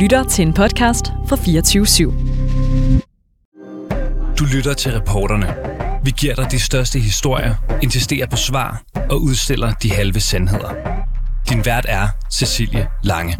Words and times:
lytter 0.00 0.24
til 0.24 0.46
en 0.46 0.52
podcast 0.52 1.06
fra 1.28 1.36
24 1.36 1.86
/7. 1.86 2.02
Du 4.38 4.44
lytter 4.54 4.74
til 4.74 4.92
reporterne. 4.92 5.54
Vi 6.04 6.10
giver 6.10 6.34
dig 6.34 6.50
de 6.50 6.60
største 6.60 6.98
historier, 6.98 7.54
insisterer 7.82 8.26
på 8.26 8.36
svar 8.36 8.82
og 9.10 9.22
udstiller 9.22 9.72
de 9.72 9.92
halve 9.92 10.20
sandheder. 10.20 10.70
Din 11.48 11.64
vært 11.64 11.86
er 11.88 12.08
Cecilie 12.32 12.88
Lange. 13.02 13.38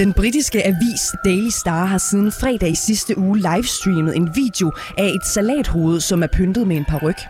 Den 0.00 0.12
britiske 0.12 0.66
avis 0.66 1.00
Daily 1.24 1.48
Star 1.48 1.84
har 1.84 1.98
siden 1.98 2.32
fredag 2.32 2.70
i 2.70 2.74
sidste 2.74 3.18
uge 3.18 3.38
livestreamet 3.38 4.16
en 4.16 4.36
video 4.36 4.72
af 4.98 5.04
et 5.04 5.26
salathoved, 5.26 6.00
som 6.00 6.22
er 6.22 6.26
pyntet 6.26 6.66
med 6.66 6.76
en 6.76 6.84
paryk. 6.84 7.20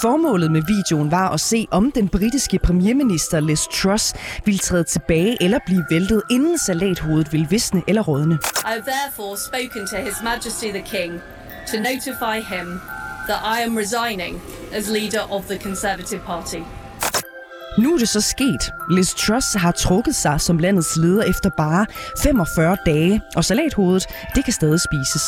Formålet 0.00 0.50
med 0.50 0.62
videoen 0.62 1.10
var 1.10 1.28
at 1.28 1.40
se, 1.40 1.66
om 1.70 1.92
den 1.92 2.08
britiske 2.08 2.58
premierminister 2.58 3.40
Liz 3.40 3.60
Truss 3.74 4.14
ville 4.44 4.58
træde 4.58 4.84
tilbage 4.84 5.42
eller 5.42 5.58
blive 5.66 5.84
væltet, 5.90 6.22
inden 6.30 6.58
salathovedet 6.58 7.32
ville 7.32 7.46
visne 7.50 7.82
eller 7.88 8.02
rådne. 8.02 8.34
I 8.34 8.38
have 8.64 8.82
therefore 8.82 9.36
spoken 9.38 9.86
to 9.86 9.96
His 9.96 10.16
Majesty 10.24 10.68
the 10.78 10.84
King 10.96 11.12
to 11.70 11.76
notify 11.76 12.54
him 12.54 12.80
that 13.28 13.40
I 13.56 13.62
am 13.66 13.76
resigning 13.76 14.42
as 14.72 14.88
leader 14.88 15.32
of 15.32 15.42
the 15.44 15.58
Conservative 15.58 16.20
Party. 16.20 16.79
Nu 17.78 17.94
er 17.94 17.98
det 17.98 18.08
så 18.08 18.20
sket. 18.20 18.72
Liz 18.90 19.14
Truss 19.14 19.54
har 19.54 19.72
trukket 19.72 20.14
sig 20.14 20.40
som 20.40 20.58
landets 20.58 20.96
leder 20.96 21.22
efter 21.22 21.50
bare 21.56 21.86
45 22.22 22.76
dage, 22.86 23.20
og 23.36 23.44
salathovedet, 23.44 24.06
det 24.34 24.44
kan 24.44 24.52
stadig 24.52 24.80
spises. 24.80 25.22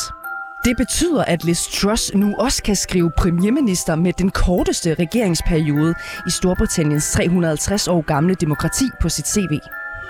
Det 0.65 0.77
betyder, 0.77 1.23
at 1.23 1.43
Liz 1.43 1.67
Truss 1.67 2.11
nu 2.15 2.35
også 2.35 2.63
kan 2.63 2.75
skrive 2.75 3.11
premierminister 3.17 3.95
med 3.95 4.13
den 4.13 4.29
korteste 4.29 4.93
regeringsperiode 4.93 5.95
i 6.27 6.29
Storbritanniens 6.29 7.11
350 7.11 7.87
år 7.87 8.01
gamle 8.01 8.35
demokrati 8.35 8.85
på 9.01 9.09
sit 9.09 9.27
CV. 9.27 9.59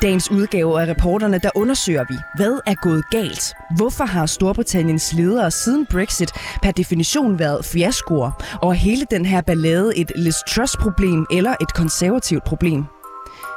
Dagens 0.04 0.32
udgave 0.32 0.82
af 0.82 0.86
reporterne, 0.88 1.40
der 1.40 1.50
undersøger 1.56 2.06
vi, 2.10 2.16
hvad 2.36 2.60
er 2.68 2.76
gået 2.76 3.10
galt? 3.10 3.56
Hvorfor 3.76 4.04
har 4.04 4.26
Storbritanniens 4.26 5.14
ledere 5.14 5.52
siden 5.52 5.86
Brexit 5.86 6.32
per 6.64 6.72
definition 6.72 7.40
været 7.40 7.66
fiaskoer? 7.66 8.32
Og 8.62 8.74
hele 8.76 9.06
den 9.12 9.26
her 9.26 9.42
ballade 9.42 9.98
et 9.98 10.12
Liz 10.16 10.36
Truss-problem 10.48 11.26
eller 11.32 11.56
et 11.62 11.74
konservativt 11.74 12.44
problem? 12.44 12.84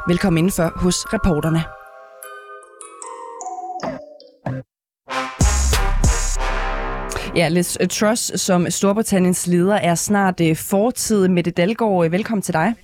Velkommen 0.09 0.39
indenfor 0.39 0.73
hos 0.77 0.97
reporterne. 1.13 1.63
Ja, 7.37 7.49
Liz 7.49 7.77
Truss 7.91 8.41
som 8.41 8.71
Storbritanniens 8.71 9.47
leder 9.47 9.77
er 9.77 9.95
snart 9.95 10.41
øh, 10.41 10.57
fortid. 10.57 11.29
Mette 11.29 11.51
Dalgaard, 11.51 12.05
øh, 12.05 12.13
velkommen 12.13 12.43
til 12.43 12.55
dig. 12.55 12.75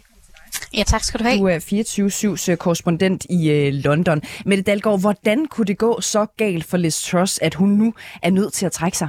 Ja, 0.74 0.82
tak 0.82 1.04
skal 1.04 1.20
du 1.20 1.24
have. 1.24 1.38
Du 1.38 1.46
er 1.46 1.58
24-7's 1.58 2.56
korrespondent 2.56 3.26
i 3.30 3.50
øh, 3.50 3.72
London. 3.72 4.22
Mette 4.46 4.62
Dalgaard, 4.62 5.00
hvordan 5.00 5.46
kunne 5.46 5.66
det 5.66 5.78
gå 5.78 6.00
så 6.00 6.26
galt 6.36 6.64
for 6.64 6.76
Liz 6.76 7.02
Truss, 7.10 7.38
at 7.42 7.54
hun 7.54 7.68
nu 7.68 7.94
er 8.22 8.30
nødt 8.30 8.52
til 8.52 8.66
at 8.66 8.72
trække 8.72 8.98
sig? 8.98 9.08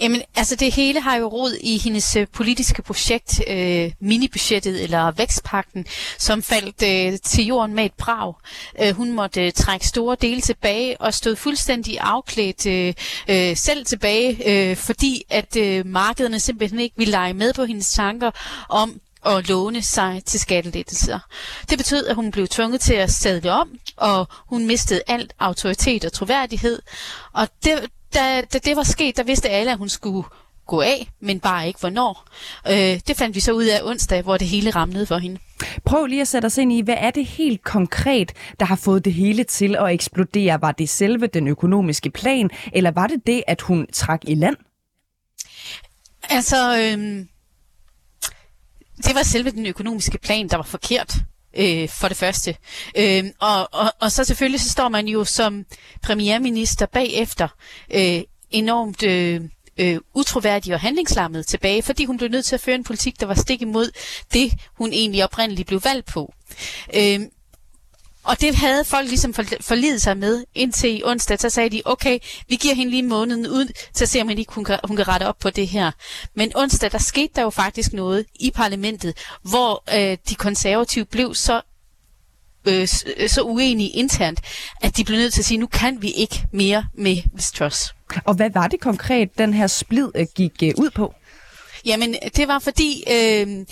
Jamen, 0.00 0.22
altså 0.36 0.56
det 0.56 0.74
hele 0.74 1.00
har 1.00 1.16
jo 1.16 1.26
rod 1.26 1.52
i 1.60 1.78
hendes 1.78 2.16
øh, 2.16 2.26
politiske 2.32 2.82
projekt, 2.82 3.40
øh, 3.48 3.92
minibudgettet 4.00 4.82
eller 4.82 5.10
vækstpakten, 5.10 5.86
som 6.18 6.42
faldt 6.42 6.82
øh, 6.82 7.18
til 7.24 7.44
jorden 7.44 7.74
med 7.74 7.84
et 7.84 7.92
brag. 7.92 8.34
Øh, 8.82 8.94
hun 8.94 9.12
måtte 9.12 9.46
øh, 9.46 9.52
trække 9.52 9.86
store 9.86 10.16
dele 10.20 10.40
tilbage 10.40 11.00
og 11.00 11.14
stod 11.14 11.36
fuldstændig 11.36 11.98
afklædt 12.00 12.66
øh, 12.66 12.94
øh, 13.28 13.56
selv 13.56 13.86
tilbage, 13.86 14.50
øh, 14.70 14.76
fordi 14.76 15.22
at 15.30 15.56
øh, 15.56 15.86
markederne 15.86 16.40
simpelthen 16.40 16.80
ikke 16.80 16.96
ville 16.96 17.10
lege 17.10 17.34
med 17.34 17.52
på 17.52 17.64
hendes 17.64 17.92
tanker 17.92 18.30
om 18.68 19.00
at 19.28 19.48
låne 19.48 19.82
sig 19.82 20.22
til 20.26 20.40
skattelettelser. 20.40 21.18
Det 21.70 21.78
betød, 21.78 22.06
at 22.06 22.14
hun 22.14 22.30
blev 22.30 22.48
tvunget 22.48 22.80
til 22.80 22.94
at 22.94 23.10
sadle 23.10 23.52
om, 23.52 23.78
og 23.96 24.28
hun 24.46 24.66
mistede 24.66 25.02
alt 25.06 25.32
autoritet 25.38 26.04
og 26.04 26.12
troværdighed. 26.12 26.82
Og 27.32 27.48
det, 27.64 27.90
da, 28.14 28.40
da 28.40 28.58
det 28.58 28.76
var 28.76 28.82
sket, 28.82 29.16
der 29.16 29.22
vidste 29.22 29.48
alle, 29.48 29.72
at 29.72 29.78
hun 29.78 29.88
skulle 29.88 30.28
gå 30.66 30.80
af, 30.80 31.08
men 31.20 31.40
bare 31.40 31.66
ikke 31.66 31.80
hvornår. 31.80 32.28
Øh, 32.68 33.00
det 33.06 33.16
fandt 33.16 33.34
vi 33.34 33.40
så 33.40 33.52
ud 33.52 33.64
af 33.64 33.80
onsdag, 33.82 34.22
hvor 34.22 34.36
det 34.36 34.48
hele 34.48 34.70
ramlede 34.70 35.06
for 35.06 35.18
hende. 35.18 35.40
Prøv 35.84 36.06
lige 36.06 36.20
at 36.20 36.28
sætte 36.28 36.46
os 36.46 36.58
ind 36.58 36.72
i, 36.72 36.80
hvad 36.80 36.96
er 36.98 37.10
det 37.10 37.26
helt 37.26 37.64
konkret, 37.64 38.32
der 38.60 38.66
har 38.66 38.76
fået 38.76 39.04
det 39.04 39.14
hele 39.14 39.44
til 39.44 39.76
at 39.76 39.90
eksplodere? 39.90 40.60
Var 40.60 40.72
det 40.72 40.88
selve 40.88 41.26
den 41.26 41.48
økonomiske 41.48 42.10
plan, 42.10 42.50
eller 42.72 42.90
var 42.90 43.06
det 43.06 43.26
det, 43.26 43.42
at 43.46 43.60
hun 43.60 43.86
trak 43.92 44.20
i 44.24 44.34
land? 44.34 44.56
Altså, 46.30 46.78
øh, 46.78 47.26
det 49.04 49.14
var 49.14 49.22
selve 49.22 49.50
den 49.50 49.66
økonomiske 49.66 50.18
plan, 50.18 50.48
der 50.48 50.56
var 50.56 50.64
forkert. 50.64 51.14
Øh, 51.56 51.88
for 51.88 52.08
det 52.08 52.16
første. 52.16 52.56
Øh, 52.96 53.24
og, 53.40 53.68
og, 53.72 53.92
og 54.00 54.12
så 54.12 54.24
selvfølgelig 54.24 54.60
så 54.60 54.70
står 54.70 54.88
man 54.88 55.08
jo 55.08 55.24
som 55.24 55.64
premierminister 56.02 56.86
bagefter 56.86 57.48
øh, 57.94 58.20
enormt 58.50 59.02
øh, 59.02 59.40
øh, 59.78 59.98
utroværdig 60.14 60.74
og 60.74 60.80
handlingslammet 60.80 61.46
tilbage, 61.46 61.82
fordi 61.82 62.04
hun 62.04 62.18
blev 62.18 62.30
nødt 62.30 62.44
til 62.44 62.54
at 62.54 62.60
føre 62.60 62.74
en 62.74 62.84
politik, 62.84 63.20
der 63.20 63.26
var 63.26 63.34
stik 63.34 63.62
imod 63.62 63.90
det, 64.32 64.52
hun 64.78 64.92
egentlig 64.92 65.24
oprindeligt 65.24 65.68
blev 65.68 65.80
valgt 65.84 66.06
på. 66.06 66.32
Øh, 66.94 67.20
og 68.24 68.40
det 68.40 68.54
havde 68.54 68.84
folk 68.84 69.08
ligesom 69.08 69.34
forlidet 69.60 70.02
sig 70.02 70.16
med 70.16 70.44
indtil 70.54 70.98
i 70.98 71.02
onsdag. 71.04 71.40
Så 71.40 71.50
sagde 71.50 71.70
de, 71.70 71.82
okay, 71.84 72.18
vi 72.48 72.56
giver 72.56 72.74
hende 72.74 72.90
lige 72.90 73.02
måneden 73.02 73.46
ud 73.46 73.72
til 73.94 74.04
at 74.04 74.08
se, 74.08 74.20
om 74.20 74.30
ikke 74.30 74.52
hun 74.52 74.64
kan, 74.64 74.78
hun 74.84 74.96
kan 74.96 75.08
rette 75.08 75.24
op 75.24 75.38
på 75.38 75.50
det 75.50 75.68
her. 75.68 75.90
Men 76.34 76.52
onsdag, 76.54 76.92
der 76.92 76.98
skete 76.98 77.32
der 77.36 77.42
jo 77.42 77.50
faktisk 77.50 77.92
noget 77.92 78.26
i 78.40 78.50
parlamentet, 78.50 79.16
hvor 79.42 79.84
øh, 79.94 80.16
de 80.28 80.34
konservative 80.34 81.04
blev 81.04 81.34
så 81.34 81.60
øh, 82.64 82.88
så 83.28 83.42
uenige 83.42 83.90
internt, 83.90 84.40
at 84.80 84.96
de 84.96 85.04
blev 85.04 85.18
nødt 85.18 85.34
til 85.34 85.40
at 85.40 85.46
sige, 85.46 85.58
nu 85.58 85.66
kan 85.66 86.02
vi 86.02 86.10
ikke 86.10 86.42
mere 86.52 86.84
med 86.94 87.16
Truss. 87.54 87.94
Og 88.24 88.34
hvad 88.34 88.50
var 88.54 88.68
det 88.68 88.80
konkret, 88.80 89.38
den 89.38 89.54
her 89.54 89.66
splid 89.66 90.08
øh, 90.14 90.26
gik 90.34 90.52
øh, 90.62 90.74
ud 90.76 90.90
på? 90.90 91.14
Jamen, 91.84 92.16
det 92.36 92.48
var 92.48 92.58
fordi 92.58 93.04
øh, 93.10 93.66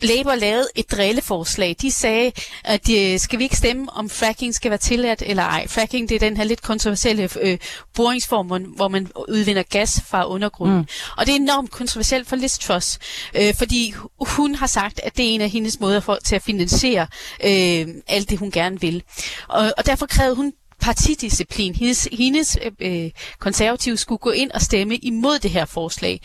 Labour 0.00 0.34
lavede 0.34 0.68
et 0.74 0.90
drilleforslag. 0.90 1.76
De 1.82 1.90
sagde, 1.90 2.32
at 2.64 2.86
de, 2.86 3.18
skal 3.18 3.38
vi 3.38 3.44
ikke 3.44 3.56
stemme, 3.56 3.92
om 3.92 4.10
fracking 4.10 4.54
skal 4.54 4.70
være 4.70 4.78
tilladt 4.78 5.22
eller 5.26 5.42
ej. 5.42 5.68
Fracking 5.68 6.08
det 6.08 6.14
er 6.14 6.18
den 6.18 6.36
her 6.36 6.44
lidt 6.44 6.62
kontroversielle 6.62 7.28
øh, 7.40 7.58
boringsform, 7.94 8.46
hvor 8.76 8.88
man 8.88 9.08
udvinder 9.28 9.62
gas 9.62 10.00
fra 10.06 10.28
undergrunden. 10.28 10.78
Mm. 10.78 10.86
Og 11.16 11.26
det 11.26 11.32
er 11.32 11.36
enormt 11.36 11.70
kontroversielt 11.70 12.28
for 12.28 12.36
Liz 12.36 12.58
Truss, 12.58 12.98
øh, 13.34 13.54
fordi 13.58 13.94
hun 14.20 14.54
har 14.54 14.66
sagt, 14.66 15.00
at 15.02 15.16
det 15.16 15.24
er 15.24 15.34
en 15.34 15.40
af 15.40 15.50
hendes 15.50 15.80
måder 15.80 16.00
for, 16.00 16.18
til 16.24 16.36
at 16.36 16.42
finansiere 16.42 17.06
øh, 17.44 17.86
alt 18.08 18.30
det, 18.30 18.38
hun 18.38 18.50
gerne 18.50 18.80
vil. 18.80 19.02
Og, 19.48 19.72
og 19.78 19.86
derfor 19.86 20.06
krævede 20.06 20.36
hun 20.36 20.52
partidisciplin. 20.80 21.74
Hendes, 21.74 22.08
hendes 22.12 22.58
øh, 22.80 23.10
konservative 23.38 23.96
skulle 23.96 24.18
gå 24.18 24.30
ind 24.30 24.50
og 24.50 24.62
stemme 24.62 24.96
imod 24.96 25.38
det 25.38 25.50
her 25.50 25.64
forslag. 25.64 26.20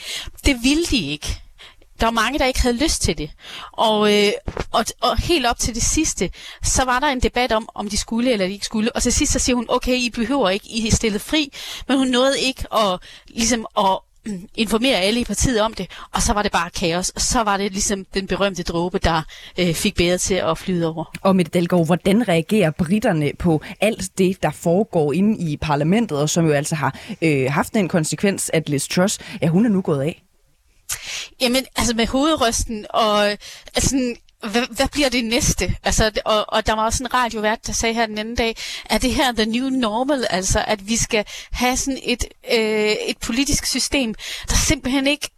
Det 0.45 0.57
ville 0.63 0.85
de 0.85 1.11
ikke 1.11 1.41
der 1.99 2.05
var 2.05 2.11
mange, 2.11 2.39
der 2.39 2.45
ikke 2.45 2.61
havde 2.61 2.77
lyst 2.83 3.01
til 3.01 3.17
det. 3.17 3.29
Og, 3.71 4.13
øh, 4.13 4.31
og, 4.71 4.85
og 5.01 5.17
helt 5.17 5.45
op 5.45 5.59
til 5.59 5.75
det 5.75 5.83
sidste, 5.83 6.29
så 6.63 6.85
var 6.85 6.99
der 6.99 7.07
en 7.07 7.19
debat 7.19 7.51
om, 7.51 7.69
om 7.75 7.89
de 7.89 7.97
skulle 7.97 8.31
eller 8.31 8.47
de 8.47 8.53
ikke 8.53 8.65
skulle. 8.65 8.95
Og 8.95 9.03
til 9.03 9.13
sidst 9.13 9.33
så 9.33 9.39
siger 9.39 9.55
hun, 9.55 9.65
okay, 9.69 9.95
I 9.95 10.09
behøver 10.09 10.49
ikke, 10.49 10.69
I 10.69 10.87
er 10.87 10.91
stillet 10.91 11.21
fri. 11.21 11.53
Men 11.87 11.97
hun 11.97 12.07
nåede 12.07 12.39
ikke 12.39 12.73
at, 12.73 12.99
ligesom, 13.27 13.65
at 13.77 13.99
mm, 14.25 14.47
informere 14.55 14.95
alle 14.95 15.19
i 15.19 15.23
partiet 15.23 15.61
om 15.61 15.73
det, 15.73 15.87
og 16.13 16.21
så 16.21 16.33
var 16.33 16.41
det 16.41 16.51
bare 16.51 16.69
kaos. 16.69 17.09
Og 17.09 17.21
så 17.21 17.43
var 17.43 17.57
det 17.57 17.71
ligesom 17.71 18.05
den 18.13 18.27
berømte 18.27 18.63
dråbe, 18.63 18.99
der 18.99 19.21
øh, 19.59 19.73
fik 19.73 19.95
bedre 19.95 20.17
til 20.17 20.35
at 20.35 20.57
flyde 20.57 20.87
over. 20.87 21.13
Og 21.21 21.35
med 21.35 21.45
Dalgaard, 21.45 21.85
hvordan 21.85 22.27
reagerer 22.27 22.71
britterne 22.71 23.31
på 23.39 23.61
alt 23.81 24.17
det, 24.17 24.43
der 24.43 24.51
foregår 24.51 25.13
inde 25.13 25.51
i 25.51 25.57
parlamentet, 25.57 26.17
og 26.17 26.29
som 26.29 26.45
jo 26.45 26.51
altså 26.51 26.75
har 26.75 26.99
øh, 27.21 27.51
haft 27.51 27.73
den 27.73 27.87
konsekvens, 27.87 28.51
at 28.53 28.69
Liz 28.69 28.87
Truss, 28.87 29.19
ja, 29.41 29.47
hun 29.47 29.65
er 29.65 29.69
nu 29.69 29.81
gået 29.81 30.01
af? 30.01 30.24
Jamen, 31.41 31.65
altså 31.75 31.93
med 31.93 32.07
hovedrysten, 32.07 32.85
og 32.89 33.27
altså, 33.75 34.15
hvad, 34.51 34.75
hvad 34.75 34.87
bliver 34.91 35.09
det 35.09 35.25
næste? 35.25 35.75
Altså, 35.83 36.11
og, 36.25 36.45
og 36.47 36.65
der 36.65 36.73
var 36.73 36.85
også 36.85 37.03
en 37.03 37.13
radiovært, 37.13 37.67
der 37.67 37.73
sagde 37.73 37.95
her 37.95 38.05
den 38.05 38.17
anden 38.17 38.35
dag, 38.35 38.57
at 38.85 39.01
det 39.01 39.13
her 39.13 39.31
the 39.31 39.45
new 39.45 39.69
normal, 39.69 40.27
altså 40.29 40.63
at 40.67 40.87
vi 40.87 40.97
skal 40.97 41.25
have 41.51 41.77
sådan 41.77 41.99
et, 42.03 42.25
øh, 42.53 42.95
et 43.07 43.17
politisk 43.17 43.65
system, 43.65 44.15
der 44.49 44.55
simpelthen 44.55 45.07
ikke 45.07 45.29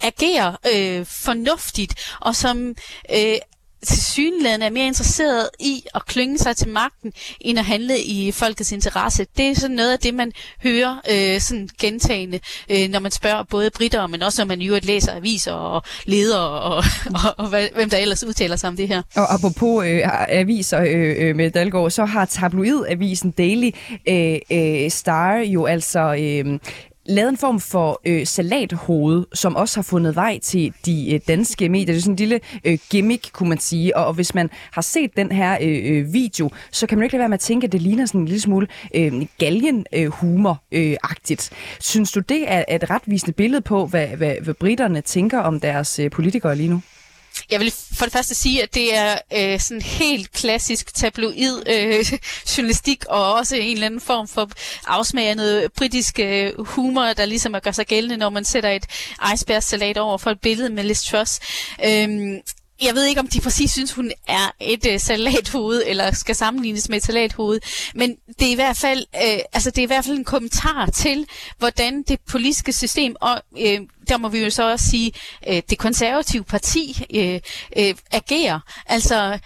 agerer 0.00 0.56
øh, 0.74 1.06
fornuftigt, 1.06 2.08
og 2.20 2.36
som 2.36 2.74
øh, 3.14 3.36
til 3.84 4.02
synligheden 4.02 4.62
er 4.62 4.70
mere 4.70 4.86
interesseret 4.86 5.48
i 5.60 5.82
at 5.94 6.06
klynge 6.06 6.38
sig 6.38 6.56
til 6.56 6.68
magten, 6.68 7.12
end 7.40 7.58
at 7.58 7.64
handle 7.64 7.98
i 7.98 8.32
folkets 8.32 8.72
interesse. 8.72 9.26
Det 9.36 9.46
er 9.46 9.54
sådan 9.54 9.76
noget 9.76 9.92
af 9.92 9.98
det, 9.98 10.14
man 10.14 10.32
hører 10.62 10.96
øh, 11.10 11.40
sådan 11.40 11.68
gentagende, 11.80 12.40
øh, 12.70 12.88
når 12.90 12.98
man 12.98 13.10
spørger 13.10 13.42
både 13.42 13.70
britter, 13.70 14.06
men 14.06 14.22
også 14.22 14.42
når 14.42 14.46
man 14.46 14.60
jo 14.60 14.78
læser 14.82 15.16
aviser 15.16 15.52
og 15.52 15.82
leder 16.04 16.38
og, 16.38 16.76
og, 16.76 16.84
og, 17.14 17.34
og 17.38 17.48
hvem 17.74 17.90
der 17.90 17.96
ellers 17.96 18.24
udtaler 18.24 18.56
sig 18.56 18.68
om 18.68 18.76
det 18.76 18.88
her. 18.88 19.02
Og 19.16 19.34
apropos 19.34 19.86
øh, 19.86 20.00
aviser 20.28 20.80
øh, 20.80 21.14
øh, 21.18 21.36
med 21.36 21.50
Dalgaard, 21.50 21.90
så 21.90 22.04
har 22.04 22.24
tabloidavisen 22.24 23.30
Daily 23.30 23.70
øh, 24.08 24.38
øh, 24.52 24.90
Star 24.90 25.36
jo 25.36 25.66
altså 25.66 26.14
øh, 26.20 26.58
lavet 27.06 27.28
en 27.28 27.36
form 27.36 27.60
for 27.60 28.00
øh, 28.06 28.26
salathoved, 28.26 29.26
som 29.34 29.56
også 29.56 29.76
har 29.76 29.82
fundet 29.82 30.16
vej 30.16 30.38
til 30.38 30.72
de 30.86 31.14
øh, 31.14 31.20
danske 31.28 31.68
medier. 31.68 31.86
Det 31.86 31.96
er 31.96 32.00
sådan 32.00 32.12
en 32.12 32.16
lille 32.16 32.40
øh, 32.64 32.78
gimmick, 32.90 33.32
kunne 33.32 33.48
man 33.48 33.58
sige. 33.58 33.96
Og, 33.96 34.06
og 34.06 34.14
hvis 34.14 34.34
man 34.34 34.50
har 34.70 34.82
set 34.82 35.16
den 35.16 35.32
her 35.32 35.58
øh, 35.60 35.80
øh 35.84 36.12
video, 36.12 36.50
så 36.70 36.86
kan 36.86 36.98
man 36.98 37.04
ikke 37.04 37.12
lade 37.12 37.20
være 37.20 37.28
med 37.28 37.34
at 37.34 37.40
tænke, 37.40 37.64
at 37.64 37.72
det 37.72 37.82
ligner 37.82 38.06
sådan 38.06 38.20
en 38.20 38.26
lille 38.26 38.40
smule 38.40 38.66
øh, 38.94 39.12
galgenhumor-agtigt. 39.42 41.50
Øh, 41.52 41.52
øh 41.52 41.58
Synes 41.80 42.12
du, 42.12 42.20
det 42.20 42.44
er 42.46 42.64
et 42.68 42.90
retvisende 42.90 43.32
billede 43.32 43.60
på, 43.60 43.86
hvad, 43.86 44.06
hvad, 44.06 44.34
hvad 44.42 44.54
britterne 44.54 45.00
tænker 45.00 45.38
om 45.38 45.60
deres 45.60 45.98
øh, 45.98 46.10
politikere 46.10 46.56
lige 46.56 46.68
nu? 46.68 46.80
Jeg 47.50 47.60
vil 47.60 47.72
for 47.92 48.04
det 48.04 48.12
første 48.12 48.34
sige, 48.34 48.62
at 48.62 48.74
det 48.74 48.94
er 48.94 49.18
øh, 49.32 49.60
sådan 49.60 49.82
helt 49.82 50.32
klassisk 50.32 50.94
tabloid 50.94 51.62
øh, 51.68 52.04
journalistik, 52.56 53.04
og 53.08 53.34
også 53.34 53.56
en 53.56 53.72
eller 53.72 53.86
anden 53.86 54.00
form 54.00 54.28
for 54.28 54.50
afsmag 54.86 55.26
af 55.28 55.36
noget 55.36 55.72
britisk 55.72 56.18
øh, 56.18 56.66
humor, 56.66 57.12
der 57.12 57.24
ligesom 57.24 57.56
gør 57.62 57.70
sig 57.72 57.86
gældende, 57.86 58.16
når 58.16 58.30
man 58.30 58.44
sætter 58.44 58.70
et 58.70 58.86
icebergsalat 59.34 59.98
over 59.98 60.18
for 60.18 60.30
et 60.30 60.40
billede 60.40 60.70
med 60.70 60.84
Liz 60.84 61.02
Truss. 61.02 61.40
Øhm, 61.84 62.40
jeg 62.82 62.94
ved 62.94 63.04
ikke, 63.04 63.20
om 63.20 63.26
de 63.26 63.40
præcis 63.40 63.70
synes, 63.70 63.92
hun 63.92 64.12
er 64.28 64.50
et 64.60 64.86
øh, 64.86 65.00
salathoved, 65.00 65.82
eller 65.86 66.14
skal 66.14 66.34
sammenlignes 66.34 66.88
med 66.88 66.96
et 66.96 67.04
salathoved, 67.04 67.60
men 67.94 68.16
det 68.38 68.48
er 68.48 68.52
i 68.52 68.54
hvert 68.54 68.76
fald, 68.76 69.06
øh, 69.16 69.38
altså 69.52 69.70
det 69.70 69.78
er 69.78 69.82
i 69.82 69.86
hvert 69.86 70.04
fald 70.04 70.18
en 70.18 70.24
kommentar 70.24 70.86
til, 70.86 71.26
hvordan 71.58 72.02
det 72.02 72.20
politiske 72.28 72.72
system, 72.72 73.16
og 73.20 73.42
øh, 73.58 73.80
der 74.08 74.18
må 74.18 74.28
vi 74.28 74.38
jo 74.38 74.50
så 74.50 74.70
også 74.70 74.90
sige, 74.90 75.12
øh, 75.48 75.62
det 75.70 75.78
konservative 75.78 76.44
parti 76.44 77.04
øh, 77.14 77.40
øh, 77.76 77.94
agerer. 78.12 78.60
Altså, 78.86 79.38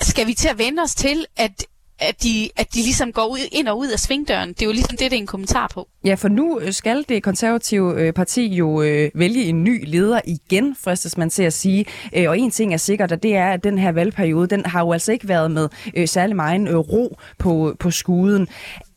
skal 0.00 0.26
vi 0.26 0.34
til 0.34 0.48
at 0.48 0.58
vende 0.58 0.82
os 0.82 0.94
til, 0.94 1.26
at 1.36 1.66
at 1.98 2.22
de, 2.22 2.50
at 2.56 2.74
de 2.74 2.78
ligesom 2.78 3.12
går 3.12 3.26
ud, 3.26 3.38
ind 3.52 3.68
og 3.68 3.78
ud 3.78 3.88
af 3.88 3.98
svingdøren. 3.98 4.48
Det 4.48 4.62
er 4.62 4.66
jo 4.66 4.72
ligesom 4.72 4.96
det, 4.96 5.10
det 5.10 5.12
er 5.12 5.20
en 5.20 5.26
kommentar 5.26 5.68
på. 5.74 5.88
Ja, 6.04 6.14
for 6.14 6.28
nu 6.28 6.60
øh, 6.60 6.72
skal 6.72 7.04
det 7.08 7.22
konservative 7.22 8.00
øh, 8.00 8.12
parti 8.12 8.54
jo 8.54 8.82
øh, 8.82 9.10
vælge 9.14 9.44
en 9.44 9.64
ny 9.64 9.84
leder 9.86 10.20
igen, 10.24 10.76
fristes 10.84 11.16
man 11.16 11.30
til 11.30 11.42
at 11.42 11.52
sige. 11.52 11.86
Øh, 12.16 12.28
og 12.28 12.38
en 12.38 12.50
ting 12.50 12.72
er 12.72 12.76
sikkert, 12.76 13.12
og 13.12 13.22
det 13.22 13.36
er, 13.36 13.50
at 13.50 13.64
den 13.64 13.78
her 13.78 13.92
valgperiode, 13.92 14.46
den 14.46 14.66
har 14.66 14.80
jo 14.80 14.92
altså 14.92 15.12
ikke 15.12 15.28
været 15.28 15.50
med 15.50 15.68
øh, 15.96 16.08
særlig 16.08 16.36
meget 16.36 16.68
øh, 16.68 16.76
ro 16.76 17.18
på, 17.38 17.76
på 17.80 17.90
skuden. 17.90 18.48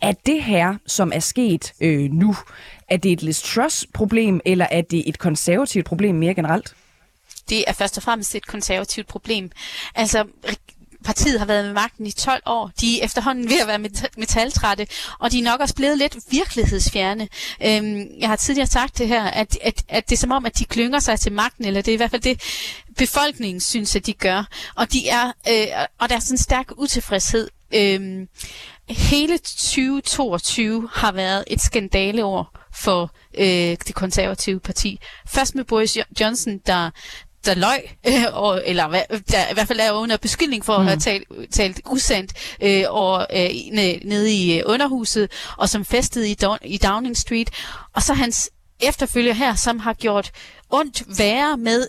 Er 0.01 0.13
det 0.25 0.43
her, 0.43 0.75
som 0.85 1.11
er 1.15 1.19
sket 1.19 1.73
øh, 1.81 2.11
nu, 2.11 2.35
er 2.89 2.97
det 2.97 3.11
et 3.11 3.21
Liz 3.21 3.41
Truss-problem, 3.41 4.41
eller 4.45 4.67
er 4.71 4.81
det 4.81 5.09
et 5.09 5.19
konservativt 5.19 5.85
problem 5.85 6.15
mere 6.15 6.33
generelt? 6.33 6.75
Det 7.49 7.63
er 7.67 7.73
først 7.73 7.97
og 7.97 8.03
fremmest 8.03 8.35
et 8.35 8.47
konservativt 8.47 9.07
problem. 9.07 9.51
Altså, 9.95 10.23
partiet 11.07 11.39
har 11.39 11.45
været 11.45 11.65
med 11.65 11.73
magten 11.73 12.05
i 12.07 12.11
12 12.11 12.41
år. 12.45 12.71
De 12.81 13.01
er 13.01 13.05
efterhånden 13.05 13.49
ved 13.49 13.59
at 13.59 13.67
være 13.67 13.79
metaltrætte, 14.17 14.87
og 15.19 15.31
de 15.31 15.39
er 15.39 15.43
nok 15.43 15.59
også 15.59 15.75
blevet 15.75 15.97
lidt 15.97 16.17
virkelighedsfjerne. 16.31 17.27
Øhm, 17.65 18.07
jeg 18.19 18.29
har 18.29 18.35
tidligere 18.35 18.67
sagt 18.67 18.97
det 18.97 19.07
her, 19.07 19.23
at, 19.23 19.57
at, 19.61 19.83
at 19.89 20.09
det 20.09 20.15
er 20.15 20.19
som 20.19 20.31
om, 20.31 20.45
at 20.45 20.59
de 20.59 20.65
klynger 20.65 20.99
sig 20.99 21.19
til 21.19 21.31
magten, 21.31 21.65
eller 21.65 21.81
det 21.81 21.91
er 21.91 21.93
i 21.93 21.97
hvert 21.97 22.11
fald 22.11 22.21
det, 22.21 22.41
befolkningen 22.97 23.61
synes, 23.61 23.95
at 23.95 24.05
de 24.05 24.13
gør. 24.13 24.43
Og, 24.75 24.93
de 24.93 25.09
er, 25.09 25.25
øh, 25.49 25.85
og 25.99 26.09
der 26.09 26.15
er 26.15 26.19
sådan 26.19 26.33
en 26.33 26.37
stærk 26.37 26.71
utilfredshed. 26.77 27.49
Øhm, 27.73 28.27
hele 28.89 29.37
2022 29.37 30.89
har 30.93 31.11
været 31.11 31.43
et 31.47 31.61
skandaleår 31.61 32.57
for 32.73 33.11
øh, 33.37 33.77
det 33.87 33.95
konservative 33.95 34.59
parti. 34.59 34.99
Først 35.27 35.55
med 35.55 35.63
Boris 35.63 35.97
Johnson, 36.21 36.57
der 36.57 36.89
der 37.47 37.55
løg, 37.55 37.79
øh, 38.07 38.23
og, 38.33 38.61
eller 38.65 38.87
der 39.31 39.51
i 39.51 39.53
hvert 39.53 39.67
fald 39.67 39.79
er 39.79 39.91
under 39.91 40.17
beskyldning 40.17 40.65
for 40.65 40.77
mm. 40.77 40.81
at 40.81 40.87
have 40.87 40.99
talt, 40.99 41.27
talt 41.51 41.81
usandt 41.85 42.33
øh, 42.63 42.83
og, 42.89 43.27
øh, 43.33 43.49
nede 44.03 44.33
i 44.33 44.57
øh, 44.57 44.63
underhuset, 44.65 45.31
og 45.57 45.69
som 45.69 45.85
festede 45.85 46.29
i, 46.29 46.33
Don, 46.33 46.57
i 46.65 46.77
Downing 46.77 47.17
Street. 47.17 47.49
Og 47.93 48.01
så 48.01 48.13
hans 48.13 48.49
efterfølger 48.79 49.33
her, 49.33 49.55
som 49.55 49.79
har 49.79 49.93
gjort 49.93 50.31
ondt 50.69 51.19
værre 51.19 51.57
med 51.57 51.87